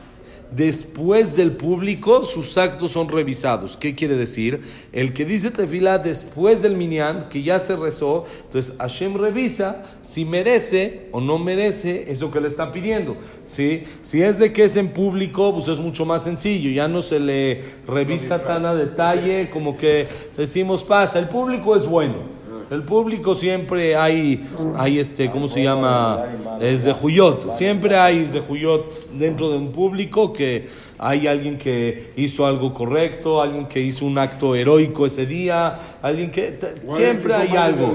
después 0.54 1.36
del 1.36 1.52
público, 1.52 2.24
sus 2.24 2.58
actos 2.58 2.92
son 2.92 3.08
revisados. 3.08 3.76
¿Qué 3.76 3.94
quiere 3.94 4.16
decir? 4.16 4.60
El 4.92 5.12
que 5.12 5.24
dice 5.24 5.50
tefilá 5.50 5.98
después 5.98 6.62
del 6.62 6.76
minyan, 6.76 7.28
que 7.28 7.42
ya 7.42 7.58
se 7.58 7.76
rezó, 7.76 8.24
entonces 8.44 8.74
Hashem 8.78 9.16
revisa 9.16 9.84
si 10.02 10.24
merece 10.24 11.08
o 11.12 11.20
no 11.20 11.38
merece 11.38 12.10
eso 12.10 12.30
que 12.30 12.40
le 12.40 12.48
está 12.48 12.72
pidiendo. 12.72 13.16
¿sí? 13.46 13.84
Si 14.00 14.22
es 14.22 14.38
de 14.38 14.52
que 14.52 14.64
es 14.64 14.76
en 14.76 14.88
público, 14.88 15.52
pues 15.54 15.68
es 15.68 15.78
mucho 15.78 16.04
más 16.04 16.24
sencillo, 16.24 16.70
ya 16.70 16.88
no 16.88 17.02
se 17.02 17.20
le 17.20 17.62
revisa 17.86 18.44
tan 18.44 18.66
a 18.66 18.74
detalle 18.74 19.50
como 19.50 19.76
que 19.76 20.06
decimos 20.36 20.84
pasa, 20.84 21.18
el 21.18 21.28
público 21.28 21.76
es 21.76 21.86
bueno. 21.86 22.41
El 22.72 22.84
público 22.84 23.34
siempre 23.34 23.96
hay, 23.96 24.48
hay 24.78 24.98
este, 24.98 25.28
¿cómo 25.28 25.46
se 25.46 25.62
llama? 25.62 26.24
Es 26.58 26.84
de 26.84 26.94
Juyot. 26.94 27.50
Siempre 27.50 27.96
hay 27.96 28.20
de 28.20 28.40
Juyot 28.40 29.10
dentro 29.12 29.50
de 29.50 29.58
un 29.58 29.72
público 29.72 30.32
que 30.32 30.68
hay 30.96 31.26
alguien 31.26 31.58
que 31.58 32.12
hizo 32.16 32.46
algo 32.46 32.72
correcto, 32.72 33.42
alguien 33.42 33.66
que 33.66 33.78
hizo 33.78 34.06
un 34.06 34.16
acto 34.16 34.54
heroico 34.54 35.04
ese 35.04 35.26
día, 35.26 35.98
alguien 36.00 36.30
que... 36.30 36.58
Siempre 36.88 37.34
hay 37.34 37.54
algo. 37.54 37.94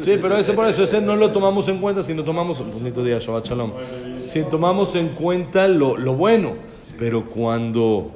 Sí, 0.00 0.18
pero 0.20 0.38
ese 0.38 0.54
por 0.54 0.66
eso, 0.66 0.82
ese 0.82 1.00
no 1.00 1.14
lo 1.14 1.30
tomamos 1.30 1.68
en 1.68 1.78
cuenta, 1.78 2.02
sino 2.02 2.24
tomamos... 2.24 2.58
Bonito 2.58 3.04
día, 3.04 3.20
Shabbat 3.20 3.46
Shalom. 3.46 3.70
Si 4.14 4.42
tomamos 4.42 4.96
en 4.96 5.10
cuenta 5.10 5.68
lo, 5.68 5.96
lo 5.96 6.14
bueno, 6.14 6.54
pero 6.98 7.26
cuando 7.26 8.10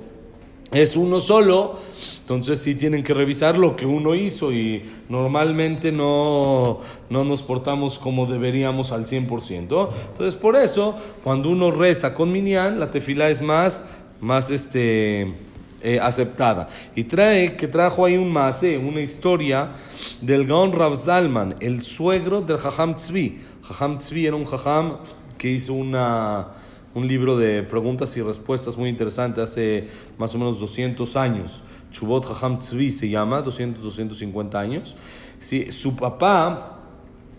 es 0.74 0.96
uno 0.96 1.20
solo, 1.20 1.78
entonces 2.20 2.60
sí 2.60 2.74
tienen 2.74 3.04
que 3.04 3.14
revisar 3.14 3.56
lo 3.56 3.76
que 3.76 3.86
uno 3.86 4.16
hizo 4.16 4.52
y 4.52 4.82
normalmente 5.08 5.92
no, 5.92 6.80
no 7.08 7.22
nos 7.24 7.44
portamos 7.44 8.00
como 8.00 8.26
deberíamos 8.26 8.90
al 8.90 9.06
100%. 9.06 9.88
Entonces 10.08 10.34
por 10.34 10.56
eso, 10.56 10.96
cuando 11.22 11.48
uno 11.48 11.70
reza 11.70 12.12
con 12.12 12.32
Minyan, 12.32 12.80
la 12.80 12.90
tefila 12.90 13.30
es 13.30 13.40
más, 13.40 13.84
más 14.20 14.50
este, 14.50 15.32
eh, 15.80 16.00
aceptada. 16.02 16.68
Y 16.96 17.04
trae, 17.04 17.54
que 17.56 17.68
trajo 17.68 18.04
ahí 18.04 18.16
un 18.16 18.32
mase, 18.32 18.76
una 18.76 19.00
historia 19.00 19.74
del 20.20 20.44
Gaon 20.44 20.72
Rav 20.72 20.96
Zalman, 20.96 21.54
el 21.60 21.82
suegro 21.82 22.40
del 22.40 22.58
Jajam 22.58 22.96
Tzvi. 22.96 23.40
Jajam 23.62 23.98
Tzvi 24.00 24.26
era 24.26 24.34
un 24.34 24.44
Jajam 24.44 24.96
que 25.38 25.50
hizo 25.50 25.74
una 25.74 26.48
un 26.94 27.08
libro 27.08 27.36
de 27.36 27.62
preguntas 27.62 28.16
y 28.16 28.22
respuestas 28.22 28.78
muy 28.78 28.88
interesante 28.88 29.42
hace 29.42 29.88
más 30.16 30.34
o 30.34 30.38
menos 30.38 30.60
200 30.60 31.16
años. 31.16 31.62
Chubot 31.90 32.24
Hacham 32.24 32.58
Tzvi 32.58 32.90
se 32.90 33.08
llama, 33.08 33.42
200, 33.42 33.82
250 33.82 34.58
años. 34.58 34.96
Sí, 35.38 35.70
su 35.72 35.96
papá 35.96 36.80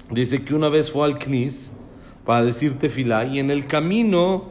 dice 0.10 0.44
que 0.44 0.54
una 0.54 0.70
vez 0.70 0.92
fue 0.92 1.06
al 1.06 1.18
Knis 1.18 1.72
para 2.26 2.44
decir 2.44 2.78
tefilá 2.78 3.26
y 3.26 3.40
en 3.40 3.50
el 3.50 3.66
camino 3.66 4.46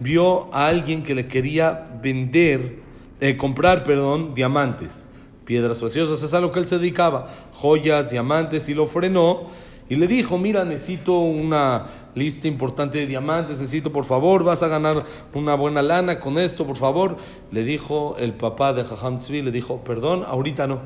vio 0.00 0.52
a 0.54 0.68
alguien 0.68 1.02
que 1.02 1.14
le 1.14 1.26
quería 1.26 1.88
vender, 2.02 2.80
eh, 3.20 3.36
comprar, 3.36 3.84
perdón, 3.84 4.34
diamantes, 4.34 5.06
piedras 5.44 5.80
preciosas, 5.80 6.22
es 6.22 6.34
a 6.34 6.40
lo 6.40 6.52
que 6.52 6.60
él 6.60 6.68
se 6.68 6.78
dedicaba, 6.78 7.28
joyas, 7.52 8.10
diamantes, 8.10 8.68
y 8.68 8.74
lo 8.74 8.86
frenó 8.86 9.46
y 9.90 9.96
le 9.96 10.06
dijo, 10.06 10.36
mira, 10.36 10.64
necesito 10.64 11.18
una 11.18 11.86
lista 12.14 12.46
importante 12.46 12.98
de 12.98 13.06
diamantes, 13.06 13.58
necesito, 13.58 13.90
por 13.90 14.04
favor, 14.04 14.44
vas 14.44 14.62
a 14.62 14.68
ganar 14.68 15.04
una 15.32 15.54
buena 15.54 15.80
lana 15.80 16.20
con 16.20 16.36
esto, 16.36 16.66
por 16.66 16.76
favor. 16.76 17.16
Le 17.52 17.64
dijo 17.64 18.14
el 18.18 18.34
papá 18.34 18.74
de 18.74 18.84
Jajam 18.84 19.18
Tzvi, 19.18 19.40
le 19.40 19.50
dijo, 19.50 19.82
perdón, 19.84 20.24
ahorita 20.26 20.66
no. 20.66 20.80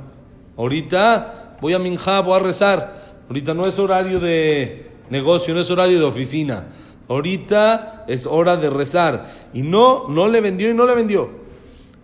Ahorita 0.56 1.56
voy 1.60 1.74
a 1.74 1.80
Minja, 1.80 2.20
voy 2.20 2.36
a 2.36 2.38
rezar. 2.38 3.22
Ahorita 3.28 3.54
no 3.54 3.66
es 3.66 3.78
horario 3.80 4.20
de 4.20 4.90
negocio, 5.10 5.52
no 5.52 5.60
es 5.60 5.70
horario 5.70 5.98
de 5.98 6.04
oficina. 6.04 6.68
Ahorita 7.08 8.04
es 8.06 8.26
hora 8.26 8.56
de 8.56 8.70
rezar. 8.70 9.48
Y 9.52 9.62
no, 9.62 10.08
no 10.08 10.28
le 10.28 10.40
vendió 10.40 10.70
y 10.70 10.74
no 10.74 10.86
le 10.86 10.94
vendió. 10.94 11.30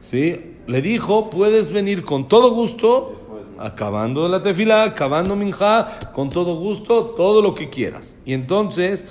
¿Sí? 0.01 0.57
Le 0.67 0.83
dijo, 0.83 1.31
puedes 1.31 1.71
venir 1.71 2.05
con 2.05 2.27
todo 2.27 2.51
gusto 2.51 3.28
acabando 3.59 4.29
la 4.29 4.43
tefila, 4.43 4.85
acabando 4.85 5.37
minja, 5.37 5.99
con 6.13 6.31
todo 6.31 6.57
gusto, 6.57 7.07
todo 7.17 7.43
lo 7.43 7.55
que 7.55 7.69
quieras. 7.69 8.17
Y 8.25 8.33
entonces 8.33 9.05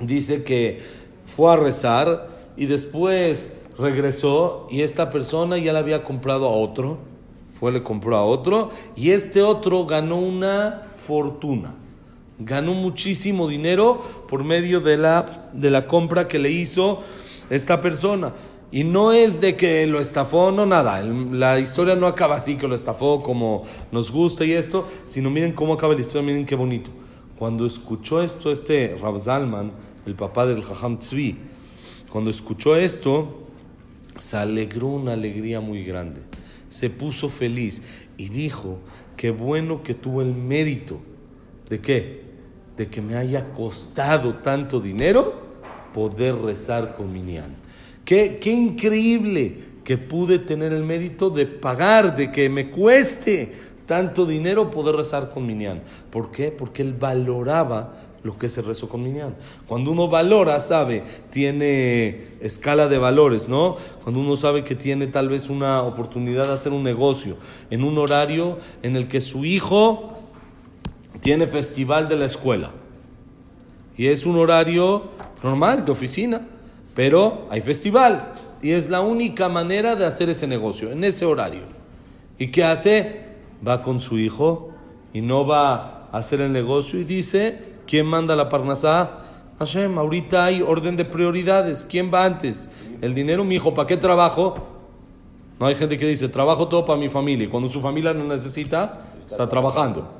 dice 0.00 0.42
que 0.42 0.80
fue 1.24 1.52
a 1.52 1.56
rezar 1.56 2.28
y 2.56 2.66
después 2.66 3.52
regresó 3.78 4.66
y 4.70 4.82
esta 4.82 5.10
persona 5.10 5.58
ya 5.58 5.72
le 5.72 5.78
había 5.78 6.02
comprado 6.02 6.46
a 6.46 6.50
otro, 6.50 6.98
fue 7.58 7.72
le 7.72 7.82
compró 7.82 8.16
a 8.16 8.24
otro 8.24 8.70
y 8.96 9.10
este 9.10 9.42
otro 9.42 9.86
ganó 9.86 10.16
una 10.16 10.88
fortuna. 10.92 11.74
Ganó 12.40 12.72
muchísimo 12.72 13.48
dinero 13.48 14.00
por 14.28 14.44
medio 14.44 14.80
de 14.80 14.96
la, 14.96 15.24
de 15.52 15.70
la 15.70 15.88
compra 15.88 16.28
que 16.28 16.38
le 16.38 16.52
hizo 16.52 17.00
esta 17.50 17.80
persona. 17.80 18.32
Y 18.70 18.84
no 18.84 19.12
es 19.12 19.40
de 19.40 19.56
que 19.56 19.86
lo 19.86 19.98
estafó, 19.98 20.52
no 20.52 20.66
nada. 20.66 21.00
La 21.00 21.58
historia 21.58 21.94
no 21.94 22.06
acaba 22.06 22.36
así, 22.36 22.56
que 22.56 22.68
lo 22.68 22.74
estafó 22.74 23.22
como 23.22 23.64
nos 23.92 24.12
gusta 24.12 24.44
y 24.44 24.52
esto, 24.52 24.86
sino 25.06 25.30
miren 25.30 25.52
cómo 25.52 25.72
acaba 25.72 25.94
la 25.94 26.00
historia, 26.00 26.22
miren 26.22 26.44
qué 26.44 26.54
bonito. 26.54 26.90
Cuando 27.38 27.64
escuchó 27.64 28.22
esto, 28.22 28.50
este 28.50 28.96
Rav 29.00 29.18
Zalman, 29.18 29.72
el 30.04 30.14
papá 30.14 30.44
del 30.44 30.62
Jajam 30.62 30.98
Tzvi, 30.98 31.38
cuando 32.10 32.30
escuchó 32.30 32.76
esto, 32.76 33.46
se 34.18 34.36
alegró 34.36 34.88
una 34.88 35.12
alegría 35.12 35.60
muy 35.60 35.84
grande. 35.84 36.20
Se 36.68 36.90
puso 36.90 37.30
feliz 37.30 37.82
y 38.18 38.28
dijo, 38.28 38.80
qué 39.16 39.30
bueno 39.30 39.82
que 39.82 39.94
tuvo 39.94 40.20
el 40.20 40.34
mérito. 40.34 40.98
¿De 41.70 41.80
qué? 41.80 42.22
De 42.76 42.88
que 42.88 43.00
me 43.00 43.16
haya 43.16 43.52
costado 43.52 44.36
tanto 44.36 44.80
dinero 44.80 45.40
poder 45.94 46.36
rezar 46.36 46.94
con 46.94 47.12
Minyan. 47.12 47.67
Qué, 48.08 48.40
increíble 48.46 49.58
que 49.84 49.98
pude 49.98 50.38
tener 50.38 50.72
el 50.72 50.82
mérito 50.82 51.28
de 51.28 51.44
pagar, 51.44 52.16
de 52.16 52.32
que 52.32 52.48
me 52.48 52.70
cueste 52.70 53.52
tanto 53.84 54.24
dinero 54.24 54.70
poder 54.70 54.96
rezar 54.96 55.28
con 55.28 55.46
Minyan. 55.46 55.82
¿Por 56.10 56.30
qué? 56.30 56.50
Porque 56.50 56.80
él 56.80 56.94
valoraba 56.94 57.96
lo 58.22 58.38
que 58.38 58.48
se 58.48 58.62
rezó 58.62 58.88
con 58.88 59.02
Minyan. 59.02 59.36
Cuando 59.66 59.90
uno 59.90 60.08
valora, 60.08 60.58
sabe, 60.58 61.04
tiene 61.28 62.28
escala 62.40 62.88
de 62.88 62.96
valores, 62.96 63.46
¿no? 63.46 63.76
Cuando 64.02 64.22
uno 64.22 64.36
sabe 64.36 64.64
que 64.64 64.74
tiene 64.74 65.08
tal 65.08 65.28
vez 65.28 65.50
una 65.50 65.82
oportunidad 65.82 66.46
de 66.46 66.54
hacer 66.54 66.72
un 66.72 66.84
negocio 66.84 67.36
en 67.68 67.84
un 67.84 67.98
horario 67.98 68.56
en 68.82 68.96
el 68.96 69.06
que 69.06 69.20
su 69.20 69.44
hijo 69.44 70.14
tiene 71.20 71.46
festival 71.46 72.08
de 72.08 72.16
la 72.16 72.24
escuela. 72.24 72.70
Y 73.98 74.06
es 74.06 74.24
un 74.24 74.38
horario 74.38 75.10
normal, 75.42 75.84
de 75.84 75.92
oficina. 75.92 76.48
Pero 76.98 77.46
hay 77.48 77.60
festival 77.60 78.32
y 78.60 78.72
es 78.72 78.90
la 78.90 79.02
única 79.02 79.48
manera 79.48 79.94
de 79.94 80.04
hacer 80.04 80.30
ese 80.30 80.48
negocio, 80.48 80.90
en 80.90 81.04
ese 81.04 81.24
horario. 81.24 81.62
¿Y 82.40 82.48
qué 82.48 82.64
hace? 82.64 83.20
Va 83.64 83.82
con 83.82 84.00
su 84.00 84.18
hijo 84.18 84.70
y 85.12 85.20
no 85.20 85.46
va 85.46 86.08
a 86.10 86.18
hacer 86.18 86.40
el 86.40 86.52
negocio 86.52 86.98
y 86.98 87.04
dice, 87.04 87.76
¿quién 87.86 88.04
manda 88.04 88.34
la 88.34 88.48
parnasá? 88.48 89.20
Hashem, 89.60 89.96
ahorita 89.96 90.44
hay 90.44 90.60
orden 90.60 90.96
de 90.96 91.04
prioridades. 91.04 91.86
¿Quién 91.88 92.12
va 92.12 92.24
antes? 92.24 92.68
El 93.00 93.14
dinero, 93.14 93.44
mi 93.44 93.54
hijo, 93.54 93.74
¿para 93.74 93.86
qué 93.86 93.96
trabajo? 93.96 94.56
No 95.60 95.66
hay 95.66 95.76
gente 95.76 95.98
que 95.98 96.06
dice, 96.08 96.28
trabajo 96.28 96.66
todo 96.66 96.84
para 96.84 96.98
mi 96.98 97.08
familia. 97.08 97.44
Y 97.44 97.48
cuando 97.48 97.70
su 97.70 97.80
familia 97.80 98.12
no 98.12 98.24
necesita, 98.24 99.02
está 99.24 99.48
trabajando. 99.48 100.17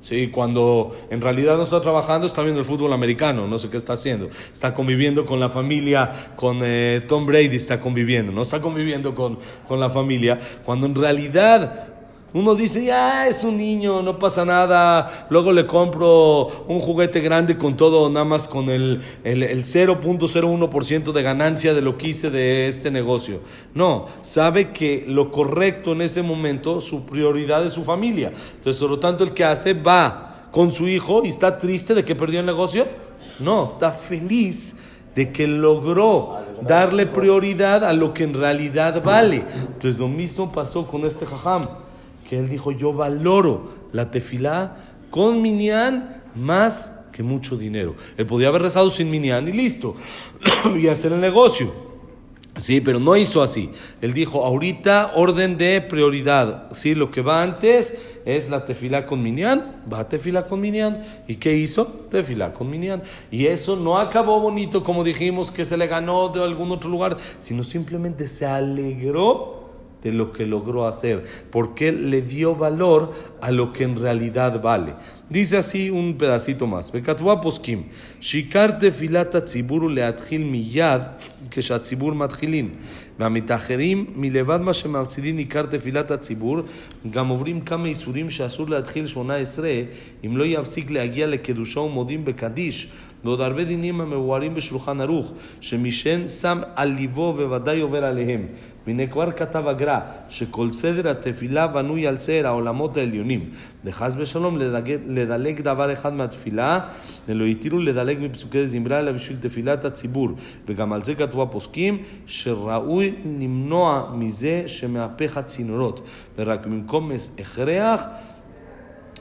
Sí, 0.00 0.28
cuando 0.28 0.96
en 1.10 1.20
realidad 1.20 1.56
no 1.56 1.64
está 1.64 1.80
trabajando, 1.80 2.26
está 2.26 2.42
viendo 2.42 2.60
el 2.60 2.66
fútbol 2.66 2.92
americano, 2.92 3.46
no 3.46 3.58
sé 3.58 3.68
qué 3.68 3.76
está 3.76 3.94
haciendo. 3.94 4.30
Está 4.52 4.72
conviviendo 4.72 5.26
con 5.26 5.40
la 5.40 5.48
familia, 5.48 6.32
con 6.36 6.60
eh, 6.62 7.02
Tom 7.08 7.26
Brady 7.26 7.56
está 7.56 7.78
conviviendo, 7.78 8.32
no 8.32 8.42
está 8.42 8.60
conviviendo 8.60 9.14
con, 9.14 9.38
con 9.66 9.80
la 9.80 9.90
familia, 9.90 10.38
cuando 10.64 10.86
en 10.86 10.94
realidad 10.94 11.97
uno 12.34 12.54
dice, 12.54 12.84
ya 12.84 13.26
es 13.26 13.42
un 13.42 13.56
niño, 13.56 14.02
no 14.02 14.18
pasa 14.18 14.44
nada, 14.44 15.26
luego 15.30 15.50
le 15.50 15.66
compro 15.66 16.48
un 16.68 16.78
juguete 16.78 17.20
grande 17.20 17.56
con 17.56 17.74
todo, 17.74 18.10
nada 18.10 18.26
más 18.26 18.46
con 18.46 18.68
el, 18.68 19.00
el, 19.24 19.42
el 19.42 19.64
0.01% 19.64 21.12
de 21.12 21.22
ganancia 21.22 21.72
de 21.72 21.80
lo 21.80 21.96
que 21.96 22.08
hice 22.08 22.30
de 22.30 22.68
este 22.68 22.90
negocio. 22.90 23.40
No, 23.72 24.08
sabe 24.22 24.72
que 24.72 25.04
lo 25.08 25.32
correcto 25.32 25.92
en 25.92 26.02
ese 26.02 26.20
momento, 26.20 26.82
su 26.82 27.06
prioridad 27.06 27.64
es 27.64 27.72
su 27.72 27.82
familia. 27.82 28.30
Entonces, 28.56 28.78
por 28.78 28.90
lo 28.90 28.98
tanto, 28.98 29.24
el 29.24 29.32
que 29.32 29.44
hace 29.44 29.72
va 29.72 30.48
con 30.52 30.70
su 30.70 30.86
hijo 30.86 31.22
y 31.24 31.28
está 31.28 31.56
triste 31.56 31.94
de 31.94 32.04
que 32.04 32.14
perdió 32.14 32.40
el 32.40 32.46
negocio. 32.46 32.86
No, 33.38 33.72
está 33.74 33.90
feliz 33.90 34.74
de 35.14 35.32
que 35.32 35.46
logró 35.46 36.36
darle 36.60 37.06
prioridad 37.06 37.86
a 37.86 37.94
lo 37.94 38.12
que 38.12 38.24
en 38.24 38.34
realidad 38.34 39.02
vale. 39.02 39.44
Entonces, 39.66 39.98
lo 39.98 40.08
mismo 40.08 40.52
pasó 40.52 40.86
con 40.86 41.06
este 41.06 41.24
jajam 41.24 41.87
que 42.28 42.38
él 42.38 42.48
dijo, 42.48 42.72
yo 42.72 42.92
valoro 42.92 43.72
la 43.92 44.10
tefilá 44.10 44.76
con 45.10 45.40
minyan 45.40 46.22
más 46.34 46.92
que 47.10 47.22
mucho 47.22 47.56
dinero. 47.56 47.94
Él 48.16 48.26
podía 48.26 48.48
haber 48.48 48.62
rezado 48.62 48.90
sin 48.90 49.10
minyan 49.10 49.48
y 49.48 49.52
listo, 49.52 49.96
y 50.76 50.88
hacer 50.88 51.12
el 51.12 51.20
negocio. 51.20 51.88
Sí, 52.58 52.80
pero 52.80 52.98
no 52.98 53.16
hizo 53.16 53.40
así. 53.40 53.70
Él 54.02 54.12
dijo, 54.12 54.44
ahorita 54.44 55.12
orden 55.14 55.56
de 55.56 55.80
prioridad. 55.80 56.70
Sí, 56.72 56.94
lo 56.94 57.10
que 57.10 57.22
va 57.22 57.42
antes 57.42 57.96
es 58.24 58.50
la 58.50 58.64
tefilá 58.64 59.06
con 59.06 59.22
minyan, 59.22 59.82
va 59.90 60.00
a 60.00 60.08
tefilá 60.08 60.46
con 60.46 60.60
minyan. 60.60 61.02
¿Y 61.28 61.36
qué 61.36 61.56
hizo? 61.56 61.86
Tefilá 61.86 62.52
con 62.52 62.68
minyan. 62.68 63.04
Y 63.30 63.46
eso 63.46 63.76
no 63.76 63.98
acabó 63.98 64.40
bonito 64.40 64.82
como 64.82 65.04
dijimos 65.04 65.52
que 65.52 65.64
se 65.64 65.76
le 65.76 65.86
ganó 65.86 66.28
de 66.30 66.42
algún 66.42 66.72
otro 66.72 66.90
lugar, 66.90 67.16
sino 67.38 67.62
simplemente 67.62 68.26
se 68.26 68.44
alegró 68.44 69.57
de 70.03 70.11
lo 70.11 70.31
que 70.33 70.45
logró 70.45 70.85
hacer, 70.85 71.23
porque 71.49 71.91
le 71.91 72.21
dio 72.21 72.55
valor 72.55 73.13
a 73.41 73.51
lo 73.51 73.71
que 73.71 73.85
en 73.85 73.97
realidad 73.97 74.61
vale. 74.61 74.93
Dice 75.29 75.57
así 75.57 75.89
un 75.89 76.17
pedacito 76.17 76.67
más. 76.67 76.91
Bekatua 76.91 77.39
poskim. 77.41 77.85
Shikar 78.19 78.79
tefilat 78.79 79.35
הציבור 79.35 79.89
להתחיל 79.89 80.43
מיד 80.43 81.01
כשהציבור 81.51 82.13
מתחילים. 82.13 82.71
והמתאחרים 83.19 84.05
מלבד 84.15 84.61
מה 84.61 84.73
שמפסידים 84.73 85.37
עיקר 85.37 85.65
תפילת 85.65 86.11
הציבור, 86.11 86.61
גם 87.11 87.27
עוברים 87.27 87.61
כמה 87.61 87.87
איסורים 87.87 88.29
שאסור 88.29 88.69
להתחיל 88.69 89.07
שמונה 89.07 89.35
עשרה 89.35 89.71
אם 90.25 90.37
לא 90.37 90.43
יפסיק 90.43 90.91
להגיע 90.91 91.27
לקדושה 91.27 91.79
ומודים 91.79 92.25
בקדיש. 92.25 92.87
ועוד 93.24 93.40
הרבה 93.40 93.64
דינים 93.64 94.00
המבוארים 94.00 94.54
בשולחן 94.54 95.00
ערוך, 95.00 95.32
שמשן 95.60 96.28
שם 96.28 96.60
על 96.74 96.88
ליבו 96.88 97.34
וודאי 97.38 97.80
עובר 97.80 98.04
עליהם. 98.04 98.46
והנה 98.86 99.06
כבר 99.06 99.32
כתב 99.32 99.68
הגר"א, 99.68 99.98
שכל 100.28 100.72
סדר 100.72 101.10
התפילה 101.10 101.66
בנוי 101.66 102.06
על 102.06 102.18
סדר 102.18 102.46
העולמות 102.46 102.96
העליונים. 102.96 103.50
וחס 103.84 104.14
ושלום 104.18 104.58
לדלג, 104.58 104.96
לדלג 105.06 105.60
דבר 105.60 105.92
אחד 105.92 106.12
מהתפילה, 106.12 106.80
ולא 107.28 107.44
התירו 107.44 107.78
לדלג 107.78 108.18
מפסוקי 108.20 108.66
זמרה 108.66 108.98
אלא 108.98 109.12
בשביל 109.12 109.38
תפילת 109.40 109.84
הציבור. 109.84 110.28
וגם 110.66 110.92
על 110.92 111.04
זה 111.04 111.14
כתבו 111.14 111.42
הפוסקים, 111.42 112.02
שראוי 112.26 113.14
למנוע 113.40 114.10
מזה 114.14 114.62
שמהפך 114.66 115.38
הצינורות. 115.38 116.06
ורק 116.38 116.66
במקום 116.66 117.10
הכרח, 117.38 118.02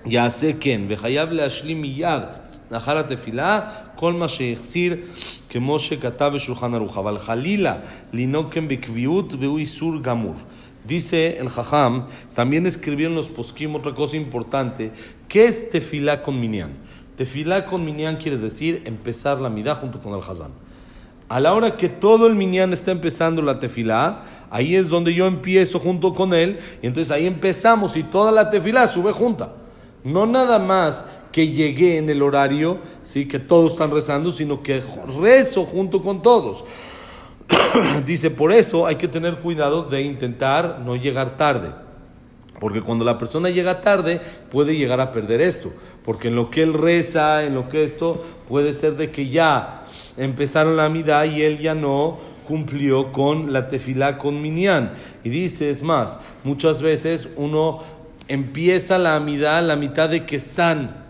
יעשה 0.05 0.51
כן, 0.59 0.81
וחייב 0.87 1.31
להשלים 1.31 1.81
מיד 1.81 2.21
לאחר 2.70 2.98
התפילה 2.98 3.60
כל 3.94 4.12
מה 4.12 4.28
שהחסיר 4.28 4.96
כמו 5.48 5.78
שכתב 5.78 6.30
בשולחן 6.34 6.74
ערוך. 6.74 6.98
אבל 6.98 7.18
חלילה 7.18 7.76
לנהוג 8.12 8.46
כן 8.50 8.68
בקביעות 8.68 9.34
והוא 9.38 9.58
איסור 9.58 10.02
גמור. 10.02 10.34
Dice 10.84 11.38
el 11.38 11.48
Jajam, 11.48 12.06
también 12.34 12.66
escribieron 12.66 13.14
los 13.14 13.28
poskim 13.28 13.76
otra 13.76 13.94
cosa 13.94 14.16
importante, 14.16 14.90
¿qué 15.28 15.44
es 15.44 15.70
tefilá 15.70 16.24
con 16.24 16.40
minyan? 16.40 16.72
Tefilá 17.16 17.66
con 17.66 17.84
minyan 17.84 18.16
quiere 18.16 18.36
decir 18.36 18.82
empezar 18.84 19.40
la 19.40 19.48
midá 19.48 19.76
junto 19.76 20.00
con 20.00 20.12
el 20.12 20.20
Hazán. 20.20 20.50
A 21.28 21.38
la 21.38 21.54
hora 21.54 21.76
que 21.76 21.88
todo 21.88 22.26
el 22.26 22.34
minyan 22.34 22.72
está 22.72 22.90
empezando 22.90 23.42
la 23.42 23.60
tefilá, 23.60 24.24
ahí 24.50 24.74
es 24.74 24.88
donde 24.88 25.14
yo 25.14 25.26
empiezo 25.26 25.78
junto 25.78 26.14
con 26.14 26.34
él, 26.34 26.58
y 26.82 26.88
entonces 26.88 27.12
ahí 27.12 27.26
empezamos 27.26 27.96
y 27.96 28.02
toda 28.02 28.32
la 28.32 28.50
tefilá 28.50 28.88
sube 28.88 29.12
junta. 29.12 29.52
No 30.02 30.26
nada 30.26 30.58
más 30.58 31.06
que 31.37 31.49
llegué 31.49 31.99
en 31.99 32.09
el 32.09 32.23
horario, 32.23 32.79
sí, 33.03 33.27
que 33.27 33.37
todos 33.37 33.73
están 33.73 33.91
rezando, 33.91 34.31
sino 34.31 34.63
que 34.63 34.81
rezo 35.21 35.65
junto 35.65 36.01
con 36.01 36.23
todos. 36.23 36.65
Dice, 38.07 38.31
por 38.31 38.51
eso 38.51 38.87
hay 38.87 38.95
que 38.95 39.07
tener 39.07 39.35
cuidado 39.37 39.83
de 39.83 40.01
intentar 40.01 40.81
no 40.83 40.95
llegar 40.95 41.37
tarde. 41.37 41.73
Porque 42.59 42.81
cuando 42.81 43.05
la 43.05 43.19
persona 43.19 43.51
llega 43.51 43.81
tarde 43.81 44.19
puede 44.51 44.75
llegar 44.75 44.99
a 44.99 45.11
perder 45.11 45.41
esto. 45.41 45.71
Porque 46.03 46.29
en 46.29 46.35
lo 46.35 46.49
que 46.49 46.63
él 46.63 46.73
reza, 46.73 47.43
en 47.43 47.53
lo 47.53 47.69
que 47.69 47.83
esto, 47.83 48.25
puede 48.47 48.73
ser 48.73 48.97
de 48.97 49.11
que 49.11 49.29
ya 49.29 49.85
empezaron 50.17 50.75
la 50.75 50.89
mitad 50.89 51.23
y 51.25 51.43
él 51.43 51.59
ya 51.59 51.75
no 51.75 52.17
cumplió 52.47 53.11
con 53.11 53.53
la 53.53 53.67
tefilá 53.67 54.17
con 54.17 54.41
Minyan. 54.41 54.93
Y 55.23 55.29
dice, 55.29 55.69
es 55.69 55.83
más, 55.83 56.17
muchas 56.43 56.81
veces 56.81 57.29
uno 57.35 57.83
empieza 58.27 58.97
la 58.97 59.15
amidad 59.15 59.63
la 59.63 59.75
mitad 59.75 60.09
de 60.09 60.25
que 60.25 60.37
están 60.37 61.05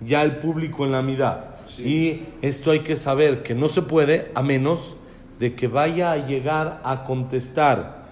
ya 0.00 0.22
el 0.22 0.36
público 0.36 0.84
en 0.84 0.92
la 0.92 0.98
amidad. 0.98 1.56
Y 1.78 2.22
esto 2.42 2.70
hay 2.70 2.80
que 2.80 2.96
saber 2.96 3.42
que 3.42 3.54
no 3.54 3.68
se 3.68 3.82
puede 3.82 4.30
a 4.34 4.42
menos 4.42 4.96
de 5.38 5.54
que 5.54 5.68
vaya 5.68 6.12
a 6.12 6.26
llegar 6.26 6.80
a 6.84 7.04
contestar 7.04 8.06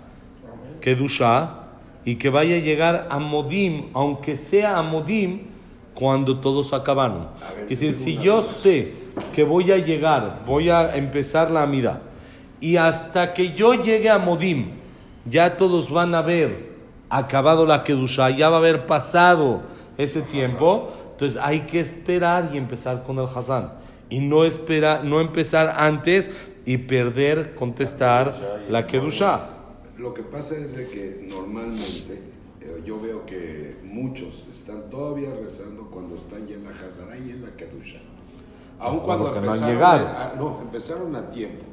Kedusha 0.81 1.61
y 2.05 2.17
que 2.17 2.29
vaya 2.29 2.57
a 2.57 2.59
llegar 2.59 3.07
a 3.11 3.19
Modim, 3.19 3.87
aunque 3.95 4.37
sea 4.37 4.79
a 4.79 4.83
Modim, 4.83 5.55
cuando 5.95 6.41
todos 6.41 6.73
acabaron. 6.73 7.29
Es 7.63 7.81
decir, 7.81 7.93
si 7.93 8.19
yo 8.19 8.43
sé 8.43 8.93
que 9.33 9.45
voy 9.45 9.71
a 9.71 9.79
llegar, 9.79 10.43
voy 10.47 10.69
a 10.69 10.97
empezar 10.97 11.51
la 11.51 11.63
amida, 11.63 12.03
y 12.61 12.77
hasta 12.77 13.33
que 13.33 13.53
yo 13.53 13.75
llegue 13.75 14.11
a 14.11 14.19
Modim, 14.19 14.73
ya 15.25 15.57
todos 15.57 15.91
van 15.91 16.15
a 16.15 16.19
haber 16.19 16.75
acabado 17.09 17.65
la 17.65 17.85
Kedusha, 17.85 18.31
ya 18.31 18.49
va 18.49 18.57
a 18.57 18.59
haber 18.59 18.87
pasado 18.87 19.63
ese 19.97 20.21
tiempo, 20.21 20.93
entonces 21.15 21.41
hay 21.43 21.61
que 21.63 21.81
esperar 21.81 22.51
y 22.53 22.59
empezar 22.59 23.03
con 23.05 23.19
el 23.19 23.25
Hazán. 23.25 23.73
Y 24.11 24.21
no, 24.21 24.45
espera, 24.45 25.03
no 25.03 25.21
empezar 25.21 25.75
antes 25.79 26.31
y 26.67 26.77
perder, 26.79 27.55
contestar 27.55 28.33
la 28.69 28.87
Kedusha. 28.87 29.49
Lo 29.97 30.13
que 30.13 30.23
pasa 30.23 30.57
es 30.57 30.77
de 30.77 30.87
que 30.89 31.27
normalmente 31.29 32.21
eh, 32.61 32.83
yo 32.85 33.01
veo 33.01 33.25
que 33.25 33.77
muchos 33.85 34.45
están 34.53 34.91
todavía 34.91 35.31
rezando 35.41 35.89
cuando 35.91 36.17
están 36.17 36.47
ya 36.47 36.57
en 36.57 36.65
la 36.65 36.71
Hazara 36.71 37.17
y 37.17 37.31
en 37.31 37.43
la 37.43 37.51
Kedusha. 37.57 37.99
Aún 38.79 39.01
cuando 39.01 39.31
no 39.41 39.55
empezaron, 39.55 39.83
a- 39.83 40.35
no, 40.37 40.61
empezaron 40.63 41.17
a 41.17 41.31
tiempo, 41.31 41.65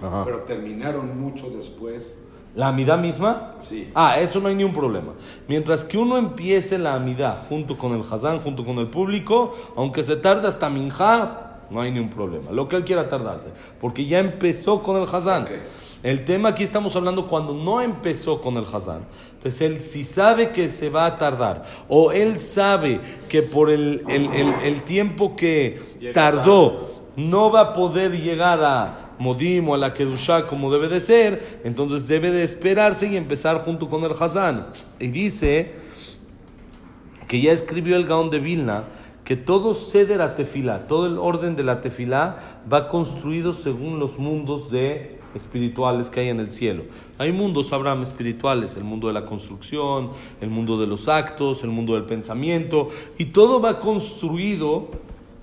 Ajá. 0.00 0.24
pero 0.24 0.40
terminaron 0.40 1.20
mucho 1.20 1.50
después. 1.50 2.18
¿La 2.58 2.68
amidad 2.68 2.98
misma? 2.98 3.52
Sí. 3.60 3.88
Ah, 3.94 4.18
eso 4.18 4.40
no 4.40 4.48
hay 4.48 4.56
ni 4.56 4.64
un 4.64 4.72
problema. 4.72 5.12
Mientras 5.46 5.84
que 5.84 5.96
uno 5.96 6.18
empiece 6.18 6.76
la 6.76 6.94
amidad 6.94 7.46
junto 7.48 7.76
con 7.76 7.92
el 7.92 8.02
Hazán, 8.10 8.40
junto 8.40 8.64
con 8.64 8.78
el 8.78 8.88
público, 8.88 9.54
aunque 9.76 10.02
se 10.02 10.16
tarde 10.16 10.48
hasta 10.48 10.68
Minjá, 10.68 11.60
no 11.70 11.80
hay 11.80 11.92
ni 11.92 12.00
un 12.00 12.10
problema. 12.10 12.50
Lo 12.50 12.68
que 12.68 12.74
él 12.74 12.82
quiera 12.84 13.08
tardarse, 13.08 13.50
porque 13.80 14.06
ya 14.06 14.18
empezó 14.18 14.82
con 14.82 14.96
el 15.00 15.04
Hazán. 15.04 15.46
El 16.02 16.24
tema 16.24 16.48
aquí 16.48 16.64
estamos 16.64 16.96
hablando 16.96 17.28
cuando 17.28 17.54
no 17.54 17.80
empezó 17.80 18.40
con 18.40 18.56
el 18.56 18.64
Hazán. 18.64 19.02
Entonces 19.34 19.60
él 19.60 19.80
si 19.80 20.02
sabe 20.02 20.50
que 20.50 20.68
se 20.68 20.90
va 20.90 21.06
a 21.06 21.16
tardar, 21.16 21.64
o 21.88 22.10
él 22.10 22.40
sabe 22.40 23.00
que 23.28 23.42
por 23.42 23.70
el, 23.70 24.02
el- 24.08 24.32
el- 24.32 24.54
el 24.64 24.82
tiempo 24.82 25.36
que 25.36 25.80
tardó 26.12 27.04
no 27.14 27.52
va 27.52 27.60
a 27.60 27.72
poder 27.72 28.20
llegar 28.20 28.64
a 28.64 29.07
Modim 29.18 29.68
o 29.68 29.74
a 29.74 29.78
la 29.78 29.94
Kedushá 29.94 30.46
como 30.46 30.70
debe 30.70 30.88
de 30.88 31.00
ser, 31.00 31.60
entonces 31.64 32.06
debe 32.08 32.30
de 32.30 32.44
esperarse 32.44 33.06
y 33.06 33.16
empezar 33.16 33.58
junto 33.64 33.88
con 33.88 34.04
el 34.04 34.12
Hazán. 34.12 34.68
Y 34.98 35.08
dice 35.08 35.72
que 37.26 37.40
ya 37.40 37.52
escribió 37.52 37.96
el 37.96 38.06
Gaón 38.06 38.30
de 38.30 38.40
Vilna 38.40 38.84
que 39.24 39.36
todo 39.36 39.74
ceder 39.74 40.22
a 40.22 40.36
tefilá, 40.36 40.86
todo 40.86 41.06
el 41.06 41.18
orden 41.18 41.54
de 41.54 41.62
la 41.62 41.82
tefilá 41.82 42.62
va 42.72 42.88
construido 42.88 43.52
según 43.52 43.98
los 43.98 44.18
mundos 44.18 44.70
de 44.70 45.18
espirituales 45.34 46.08
que 46.08 46.20
hay 46.20 46.28
en 46.28 46.40
el 46.40 46.50
cielo. 46.50 46.84
Hay 47.18 47.32
mundos, 47.32 47.74
Abraham, 47.74 48.02
espirituales, 48.02 48.78
el 48.78 48.84
mundo 48.84 49.08
de 49.08 49.12
la 49.12 49.26
construcción, 49.26 50.12
el 50.40 50.48
mundo 50.48 50.80
de 50.80 50.86
los 50.86 51.08
actos, 51.08 51.62
el 51.62 51.68
mundo 51.68 51.92
del 51.92 52.04
pensamiento, 52.04 52.88
y 53.18 53.26
todo 53.26 53.60
va 53.60 53.80
construido, 53.80 54.88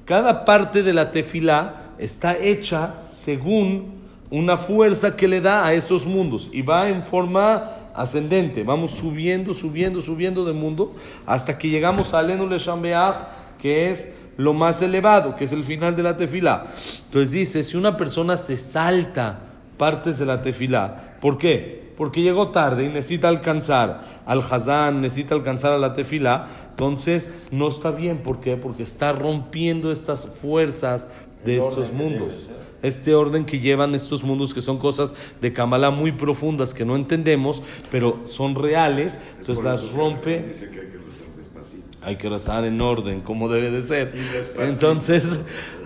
cada 0.05 0.45
parte 0.45 0.81
de 0.81 0.93
la 0.93 1.11
tefilá 1.11 1.84
está 1.97 2.37
hecha 2.37 2.95
según 3.03 4.05
una 4.29 4.57
fuerza 4.57 5.15
que 5.15 5.27
le 5.27 5.41
da 5.41 5.65
a 5.65 5.73
esos 5.73 6.05
mundos 6.05 6.49
y 6.51 6.61
va 6.61 6.89
en 6.89 7.03
forma 7.03 7.71
ascendente. 7.93 8.63
Vamos 8.63 8.91
subiendo, 8.91 9.53
subiendo, 9.53 10.01
subiendo 10.01 10.45
de 10.45 10.53
mundo 10.53 10.91
hasta 11.25 11.57
que 11.57 11.69
llegamos 11.69 12.13
a 12.13 12.19
Alenu 12.19 12.47
Le 12.47 12.57
Shambeach, 12.57 13.15
que 13.59 13.91
es 13.91 14.13
lo 14.37 14.53
más 14.53 14.81
elevado, 14.81 15.35
que 15.35 15.45
es 15.45 15.51
el 15.51 15.63
final 15.63 15.95
de 15.95 16.03
la 16.03 16.17
tefilá. 16.17 16.67
Entonces 17.05 17.31
dice, 17.31 17.63
si 17.63 17.77
una 17.77 17.95
persona 17.95 18.37
se 18.37 18.57
salta 18.57 19.39
partes 19.77 20.19
de 20.19 20.25
la 20.25 20.41
tefilá, 20.41 21.17
¿por 21.21 21.37
qué? 21.37 21.85
Porque 21.95 22.21
llegó 22.21 22.49
tarde 22.49 22.83
y 22.83 22.87
necesita 22.87 23.29
alcanzar 23.29 24.21
al 24.25 24.39
Hazán, 24.39 24.99
necesita 24.99 25.33
alcanzar 25.33 25.71
a 25.71 25.77
la 25.77 25.93
tefilá, 25.93 26.47
entonces 26.71 27.29
no 27.51 27.69
está 27.69 27.91
bien. 27.91 28.17
¿Por 28.17 28.41
qué? 28.41 28.57
Porque 28.57 28.83
está 28.83 29.13
rompiendo 29.13 29.93
estas 29.93 30.27
fuerzas 30.27 31.07
de 31.43 31.57
estos 31.57 31.91
mundos 31.91 32.49
este 32.85 33.15
orden 33.15 33.45
que 33.45 33.59
llevan 33.59 33.95
estos 33.95 34.23
mundos 34.23 34.53
que 34.53 34.61
son 34.61 34.77
cosas 34.77 35.15
de 35.41 35.51
Kabbalah 35.51 35.89
muy 35.89 36.11
profundas 36.11 36.73
que 36.73 36.85
no 36.85 36.95
entendemos, 36.95 37.63
pero 37.91 38.21
son 38.25 38.55
reales, 38.55 39.19
entonces 39.39 39.55
Por 39.55 39.65
las 39.65 39.81
que 39.81 39.95
rompe. 39.95 40.39
Dice 40.41 40.69
que 40.69 40.79
hay 40.79 40.87
que 40.87 40.97
rezar 40.97 41.27
despacito. 41.37 41.97
Hay 42.01 42.15
que 42.17 42.29
rezar 42.29 42.65
en 42.65 42.79
orden, 42.81 43.21
como 43.21 43.49
debe 43.49 43.71
de 43.71 43.81
ser. 43.81 44.13
Entonces, 44.59 45.39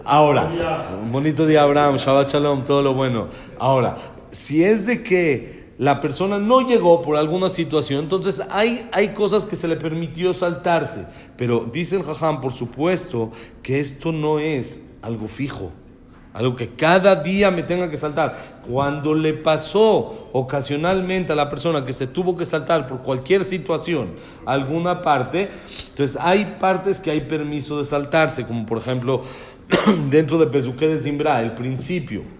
ahora, 0.03 0.51
un 1.01 1.11
bonito 1.11 1.47
día, 1.47 1.63
Abraham, 1.63 1.95
Shabbat 1.95 2.29
Shalom, 2.29 2.65
todo 2.65 2.81
lo 2.81 2.93
bueno. 2.93 3.27
Ahora, 3.57 3.97
si 4.31 4.63
es 4.63 4.85
de 4.85 5.01
que 5.01 5.69
la 5.77 6.01
persona 6.01 6.37
no 6.37 6.67
llegó 6.67 7.01
por 7.01 7.15
alguna 7.15 7.47
situación, 7.47 8.03
entonces 8.03 8.43
hay, 8.49 8.89
hay 8.91 9.13
cosas 9.13 9.45
que 9.45 9.55
se 9.55 9.69
le 9.69 9.77
permitió 9.77 10.33
saltarse. 10.33 11.05
Pero 11.37 11.65
dice 11.71 11.95
el 11.95 12.03
Jajam, 12.03 12.41
por 12.41 12.51
supuesto, 12.51 13.31
que 13.63 13.79
esto 13.79 14.11
no 14.11 14.39
es 14.39 14.81
algo 15.01 15.27
fijo. 15.27 15.71
Algo 16.31 16.55
que 16.55 16.69
cada 16.69 17.15
día 17.15 17.49
me 17.49 17.63
tenga 17.63 17.89
que 17.89 17.97
saltar. 17.97 18.59
Cuando 18.69 19.15
le 19.15 19.33
pasó 19.33 20.29
ocasionalmente 20.31 21.33
a 21.33 21.35
la 21.35 21.49
persona 21.49 21.83
que 21.83 21.91
se 21.91 22.05
tuvo 22.05 22.37
que 22.37 22.45
saltar 22.45 22.87
por 22.87 22.99
cualquier 22.99 23.43
situación 23.43 24.11
alguna 24.45 25.01
parte, 25.01 25.49
entonces 25.89 26.17
hay 26.21 26.57
partes 26.59 26.99
que 26.99 27.09
hay 27.09 27.21
permiso 27.21 27.79
de 27.79 27.83
saltarse, 27.83 28.45
como 28.45 28.65
por 28.67 28.77
ejemplo 28.77 29.23
dentro 30.09 30.37
de 30.37 30.47
Pesuque 30.47 30.87
de 30.87 30.97
Zimbra, 30.97 31.41
el 31.41 31.53
principio 31.53 32.38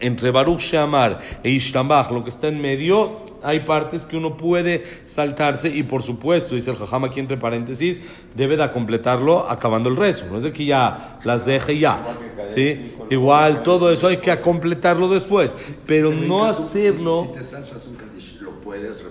entre 0.00 0.30
Baruch 0.30 0.60
Sheamar 0.60 1.18
e 1.42 1.50
Ishtambach, 1.50 2.10
lo 2.10 2.22
que 2.22 2.30
está 2.30 2.48
en 2.48 2.60
medio, 2.60 3.20
hay 3.42 3.60
partes 3.60 4.04
que 4.04 4.16
uno 4.16 4.36
puede 4.36 4.84
saltarse 5.04 5.68
y 5.68 5.82
por 5.82 6.02
supuesto, 6.02 6.54
dice 6.54 6.70
el 6.70 6.76
Jajam 6.76 7.04
aquí 7.04 7.20
entre 7.20 7.36
paréntesis, 7.36 8.00
debe 8.34 8.56
de 8.56 8.70
completarlo 8.70 9.48
acabando 9.48 9.88
el 9.88 9.96
rezo. 9.96 10.26
No 10.30 10.36
es 10.36 10.42
de 10.42 10.52
que 10.52 10.64
ya 10.64 11.18
las 11.24 11.44
deje 11.44 11.78
ya. 11.78 12.02
¿sí? 12.46 12.92
Igual 13.10 13.62
todo 13.62 13.90
eso 13.90 14.08
hay 14.08 14.18
que 14.18 14.38
completarlo 14.40 15.08
después, 15.08 15.74
pero 15.86 16.10
no 16.10 16.44
hacerlo... 16.44 17.28
Si, 17.28 17.38
te 17.38 17.44
saltas 17.44 17.86
un 17.86 17.96
lo 18.40 18.60
puedes. 18.60 18.96
Si 18.98 19.04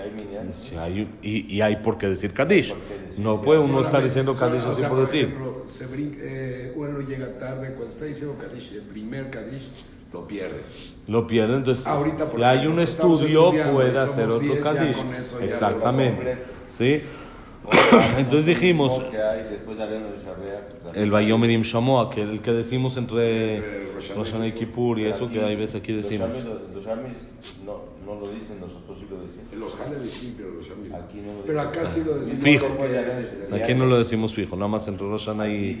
hay 0.00 0.10
minyan, 0.10 0.52
Sí, 0.56 0.76
hay- 0.76 1.08
y, 1.22 1.54
y 1.56 1.60
hay 1.60 1.76
por 1.76 1.98
qué 1.98 2.08
decir 2.08 2.32
Kadish. 2.32 2.74
No 3.18 3.36
sí, 3.36 3.42
puede 3.44 3.60
uno 3.60 3.80
estar 3.80 4.02
diciendo 4.02 4.34
Kadish 4.34 4.64
o 4.64 4.70
así 4.70 4.80
sea, 4.80 4.88
por 4.88 5.00
decir. 5.00 5.24
ejemplo, 5.26 5.64
se 5.68 5.86
brinca, 5.86 6.16
eh, 6.20 6.72
uno 6.76 7.00
llega 7.00 7.38
tarde, 7.38 7.68
cuando 7.74 7.86
está 7.86 8.04
diciendo 8.06 8.36
Kadish, 8.40 8.72
el 8.74 8.82
primer 8.82 9.30
Kadish 9.30 9.68
lo 10.12 10.26
pierde. 10.26 10.60
Lo 11.06 11.26
pierde, 11.26 11.56
entonces 11.56 11.86
Ahorita, 11.86 12.26
si 12.26 12.42
hay 12.42 12.66
un 12.66 12.80
estudio 12.80 13.52
puede 13.72 13.98
hacer 13.98 14.24
otro 14.28 14.40
10, 14.40 14.54
ya 14.56 14.60
Kadish. 14.62 14.96
con 14.96 15.14
eso 15.14 15.34
ya 15.38 15.46
lo 15.46 15.52
Exactamente. 15.52 16.38
¿Sí? 16.68 17.02
Entonces 18.18 18.46
dijimos, 18.46 18.92
que 19.10 19.18
hay 19.22 19.42
después 19.50 19.76
de 19.76 19.84
Aleno 19.84 20.06
de 20.10 20.16
Shabbat, 20.16 20.96
el 20.96 21.10
Bayomerim 21.10 21.60
Shamoa, 21.62 22.10
que 22.10 22.22
el 22.22 22.40
que 22.40 22.52
decimos 22.52 22.96
entre 22.96 23.56
Entre 23.56 23.92
Rosh 23.92 24.12
Rosh 24.14 24.30
Hashanah 24.32 24.46
y 24.48 24.52
Kippur 24.52 24.98
y 24.98 25.06
eso 25.06 25.28
que 25.30 25.42
hay 25.42 25.56
veces 25.56 25.80
aquí 25.80 25.92
decimos. 25.92 26.28
Los 26.30 26.36
amis, 26.38 26.72
los 26.74 26.86
amis 26.86 27.12
no, 27.64 27.82
no 28.06 28.14
lo 28.18 28.28
dicen, 28.32 28.58
nosotros 28.60 28.98
sí 28.98 29.06
lo 29.10 29.20
decimos. 29.22 29.46
Los 29.54 29.78
Halevis 29.80 30.10
sí, 30.12 30.34
pero 30.36 30.50
los 30.54 30.66
Shamis 30.66 30.90
no. 30.90 30.96
Aquí 30.96 31.18
no 31.18 31.32
lo 31.34 31.40
Pero 31.46 31.60
acá 31.60 31.84
sí 31.84 32.02
lo 32.04 32.14
decimos. 32.18 32.42
Fijo. 32.42 32.66
Aquí 33.54 33.74
no 33.74 33.86
lo 33.86 33.98
decimos 33.98 34.32
fijo, 34.34 34.56
nada 34.56 34.68
más 34.68 34.88
entre 34.88 35.06
Rosh 35.06 35.26
Hashanah 35.26 35.48
Y 35.48 35.74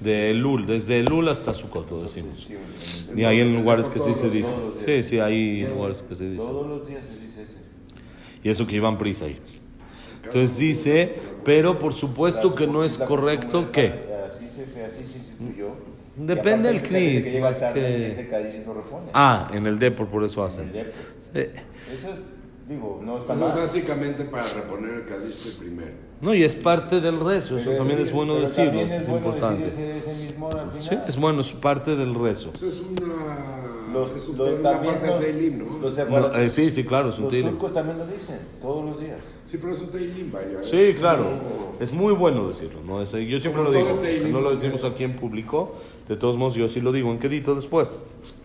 de- 0.00 0.30
Elul, 0.30 0.66
desde 0.66 1.00
Elul 1.00 1.28
hasta 1.28 1.52
Sukkot 1.54 1.90
lo 1.90 2.02
decimos. 2.02 2.46
Y 3.16 3.24
hay 3.24 3.40
en 3.40 3.54
lugares 3.56 3.88
que 3.88 3.98
sí 3.98 4.12
se 4.14 4.28
dice. 4.30 4.54
todos 4.54 4.74
los 4.74 4.84
Sí, 4.84 4.92
días. 4.92 5.06
sí, 5.06 5.18
hay 5.18 5.62
lugares 5.66 6.02
que 6.02 6.14
se 6.14 6.28
dice. 6.30 6.46
Todos 6.46 6.66
los 6.66 6.86
días 6.86 7.04
se 7.04 7.18
dice 7.18 7.42
ese. 7.42 7.56
Y 8.44 8.48
eso 8.50 8.66
que 8.66 8.76
iban 8.76 8.96
prisa 8.98 9.24
ahí. 9.26 9.38
Entonces 10.24 10.56
dice, 10.58 11.14
pero 11.44 11.78
por 11.78 11.92
supuesto 11.92 12.54
que 12.54 12.66
no 12.66 12.84
es 12.84 12.98
correcto 12.98 13.70
que... 13.72 13.86
es, 13.86 13.94
Así 14.34 14.48
se 14.48 14.64
fue, 14.64 14.84
así 14.84 15.04
se 15.10 15.18
instituyó. 15.18 15.68
Depende 16.16 16.68
del 16.68 16.82
knis, 16.82 17.28
que 17.28 17.40
más. 17.40 17.62
Ah, 19.14 19.48
en 19.52 19.66
el 19.66 19.78
Depor 19.78 20.06
por 20.08 20.22
eso 20.24 20.44
hacen. 20.44 20.70
Sí. 20.72 20.80
Eso 21.32 22.08
es, 22.10 22.16
digo, 22.68 23.00
no 23.02 23.18
está 23.18 23.32
Eso 23.32 23.48
es 23.48 23.54
básicamente 23.54 24.24
para 24.24 24.46
reponer 24.46 24.94
el 24.94 25.04
Kadish 25.06 25.58
primero. 25.58 25.92
No, 26.20 26.34
y 26.34 26.42
es 26.44 26.54
parte 26.54 27.00
del 27.00 27.18
rezo, 27.18 27.56
eso 27.56 27.70
Pero 27.70 27.78
también 27.78 28.00
es 28.00 28.12
bueno 28.12 28.34
pero 28.34 28.46
decirlo, 28.46 28.80
es 28.80 28.92
es 28.92 29.08
bueno 29.08 29.26
importante. 29.26 29.64
decir 29.64 29.84
ese, 29.86 29.98
ese 29.98 30.22
mismo 30.22 30.46
al 30.48 30.70
final. 30.70 30.80
Sí, 30.80 30.98
es 31.08 31.16
bueno, 31.16 31.40
es 31.40 31.52
parte 31.52 31.96
del 31.96 32.14
rezo. 32.14 32.50
Eso 32.54 32.68
es 32.68 32.80
una, 32.80 33.59
Los, 33.92 34.10
es 34.12 34.28
un- 34.28 34.38
los- 34.38 34.52
una 34.52 34.70
también 34.72 34.94
parte 34.94 35.06
los, 35.08 35.20
Teilim, 35.20 35.58
¿no? 35.58 35.78
los 35.78 35.98
No, 36.08 36.34
eh, 36.36 36.50
sí, 36.50 36.70
sí, 36.70 36.84
claro, 36.84 37.08
es 37.08 37.18
un 37.18 37.24
los 37.24 37.32
turcos 37.50 37.74
también 37.74 37.98
lo 37.98 38.06
dicen, 38.06 38.38
todos 38.62 38.84
los 38.84 39.00
días. 39.00 39.18
Sí, 39.44 39.58
pero 39.58 39.72
es 39.72 39.80
un 39.80 39.88
Teilim, 39.88 40.30
vaya. 40.32 40.62
Sí, 40.62 40.76
es 40.78 40.98
claro, 40.98 41.24
como- 41.24 41.76
es 41.80 41.92
muy 41.92 42.12
bueno 42.14 42.46
decirlo. 42.48 42.80
¿no? 42.86 43.02
Es- 43.02 43.10
yo 43.12 43.40
siempre 43.40 43.62
lo 43.64 43.70
digo, 43.72 43.90
Teilim. 44.00 44.32
no 44.32 44.40
lo 44.40 44.50
decimos 44.50 44.84
aquí 44.84 45.04
en 45.04 45.14
público, 45.14 45.76
de 46.08 46.16
todos 46.16 46.36
modos 46.36 46.54
yo 46.54 46.68
sí 46.68 46.80
lo 46.80 46.92
digo 46.92 47.10
en 47.10 47.18
quedito 47.18 47.54
después. 47.54 47.90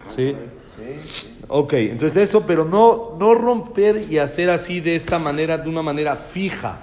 Sí. 0.07 0.35
Sí, 0.77 0.83
sí. 1.03 1.33
Ok, 1.47 1.73
entonces 1.73 2.29
eso, 2.29 2.43
pero 2.45 2.65
no, 2.65 3.15
no 3.19 3.33
romper 3.33 4.11
y 4.11 4.17
hacer 4.17 4.49
así 4.49 4.79
de 4.81 4.95
esta 4.95 5.19
manera, 5.19 5.57
de 5.57 5.69
una 5.69 5.81
manera 5.81 6.15
fija. 6.15 6.79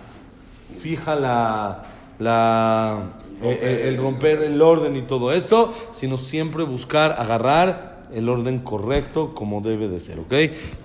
Fija 0.79 1.15
la, 1.15 1.87
la, 2.19 3.11
eh, 3.43 3.59
eh, 3.61 3.89
el 3.89 3.97
romper 3.99 4.43
el 4.43 4.61
orden 4.63 4.97
y 4.97 5.03
todo 5.03 5.33
esto, 5.33 5.73
sino 5.93 6.17
siempre 6.17 6.65
buscar 6.65 7.17
agarrar 7.19 7.92
el 8.15 8.29
orden 8.29 8.61
correcto 8.61 9.35
como 9.35 9.61
debe 9.61 9.89
de 9.89 10.01
ser, 10.01 10.19
¿ok? 10.19 10.33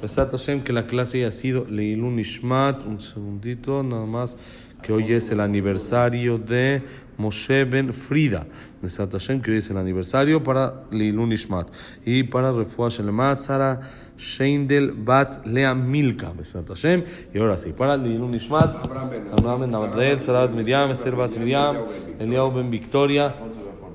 Besat 0.01 0.31
Hashem, 0.31 0.61
que 0.61 0.73
la 0.73 0.87
clase 0.87 1.19
haya 1.19 1.31
sido 1.31 1.65
Leilun 1.65 2.19
Ishmat, 2.19 2.85
un 2.85 3.01
segundito, 3.01 3.83
nada 3.83 4.05
más, 4.05 4.37
que 4.81 4.93
hoy 4.93 5.13
es 5.13 5.29
el 5.31 5.39
aniversario 5.39 6.37
de 6.37 6.83
Moshe 7.17 7.65
Ben 7.65 7.93
Frida. 7.93 8.45
Besat 8.81 9.11
Hashem, 9.11 9.41
que 9.41 9.51
hoy 9.51 9.57
es 9.57 9.69
el 9.69 9.77
aniversario 9.77 10.43
para 10.43 10.83
Leilun 10.91 11.31
Ishmat. 11.31 11.69
Y 12.05 12.23
para 12.23 12.51
Refuah 12.51 12.89
Shelemat, 12.89 13.39
Sara 13.39 13.81
Sheindel 14.17 14.91
Bat 14.91 15.45
Lea 15.45 15.73
Milka, 15.73 16.31
Besat 16.31 16.67
Hashem. 16.67 17.03
Y 17.33 17.39
ahora 17.39 17.57
sí, 17.57 17.73
para 17.73 17.97
Leilun 17.97 18.33
Ishmat, 18.35 18.75
Abraham 18.75 19.61
Ben 19.61 19.75
Abdel, 19.75 20.21
Sarah 20.21 20.47
Bat 20.47 20.55
Miriam, 20.55 20.91
Esther 20.91 21.15
Bat 21.15 21.37
Miriam, 21.37 21.77
Eliao 22.19 22.51
Ben 22.53 22.69
Victoria, 22.69 23.35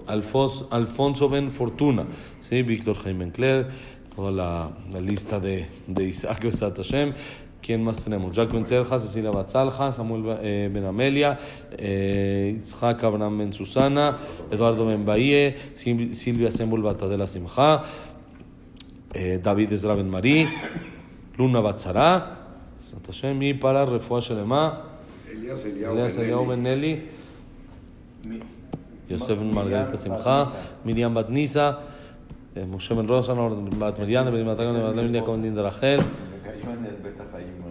Alfos- 0.07 0.67
Alfonso 0.71 1.29
Ben 1.29 1.51
Fortuna, 1.51 2.07
¿sí? 2.41 2.63
Víctor 2.63 2.97
Jaime 2.97 3.31
Cler, 3.33 3.69
toda 4.15 4.31
la, 4.31 4.71
la 4.93 5.01
lista 5.01 5.41
de, 5.41 5.67
de 5.87 6.05
Isaac 6.05 6.43
Besat 6.43 6.77
Hashem. 6.77 7.13
¿Quién 7.63 7.85
más 7.85 8.03
tenemos? 8.03 8.33
Jack 8.33 8.51
Ben 8.53 8.67
Zelja, 8.67 8.99
Cecilia 8.99 9.31
Batzalja, 9.31 9.93
Samuel 9.93 10.37
eh, 10.43 10.69
Ben 10.73 10.85
Amelia, 10.85 11.39
eh, 11.79 12.57
Itzhak 12.59 13.05
Abraham 13.05 13.39
Ben 13.39 13.53
Susana, 13.53 14.19
Eduardo 14.51 14.85
Ben 14.85 15.05
Bahie, 15.05 15.55
Sil- 15.79 16.11
Silvia 16.15 16.51
Sembol 16.51 16.83
Batadela 16.83 17.25
Simcha, 17.29 17.85
eh, 19.15 19.39
David 19.41 19.73
Ezra 19.73 19.95
Ben 19.95 20.11
Marí, 20.11 20.49
Luna 21.39 21.61
Batzara, 21.61 22.49
Besat 22.81 23.07
Hashem, 23.07 23.41
y 23.45 23.55
para 23.55 23.85
Refuah 23.85 24.21
Shelema, 24.21 24.83
Elías 25.31 25.65
Eliyahu 25.65 25.93
Elias 25.95 26.49
Ben 26.49 26.67
Eli. 26.67 27.03
Ben 29.13 29.21
Eli, 29.21 29.21
Mi- 29.21 29.21
Yosef 29.21 29.39
Ben 29.39 29.47
Miriam 29.47 29.55
Margarita 29.55 29.91
Bat 29.91 29.99
Simcha, 29.99 30.45
Nisa. 30.45 30.57
Miriam 30.85 31.15
Bat 31.15 31.29
Nisa, 31.31 31.79
eh, 32.55 32.67
Moshe 32.67 32.95
Ben 32.95 33.09
Rosa, 33.09 33.35
Nor 33.35 33.51
Bat 33.55 33.99
Miriam, 33.99 34.25
Ben 34.33 34.45
Matagan, 34.47 34.75
Ben 34.75 34.83
Marlene, 34.83 35.19
Jacob 35.19 35.41
Ben 35.43 35.55
de 35.55 35.63
Rachel, 35.63 36.01
Me 36.01 36.05
cayó 36.43 36.71
en 36.73 36.85
el 36.87 36.97
Beta 37.03 37.25
Hayim, 37.33 37.63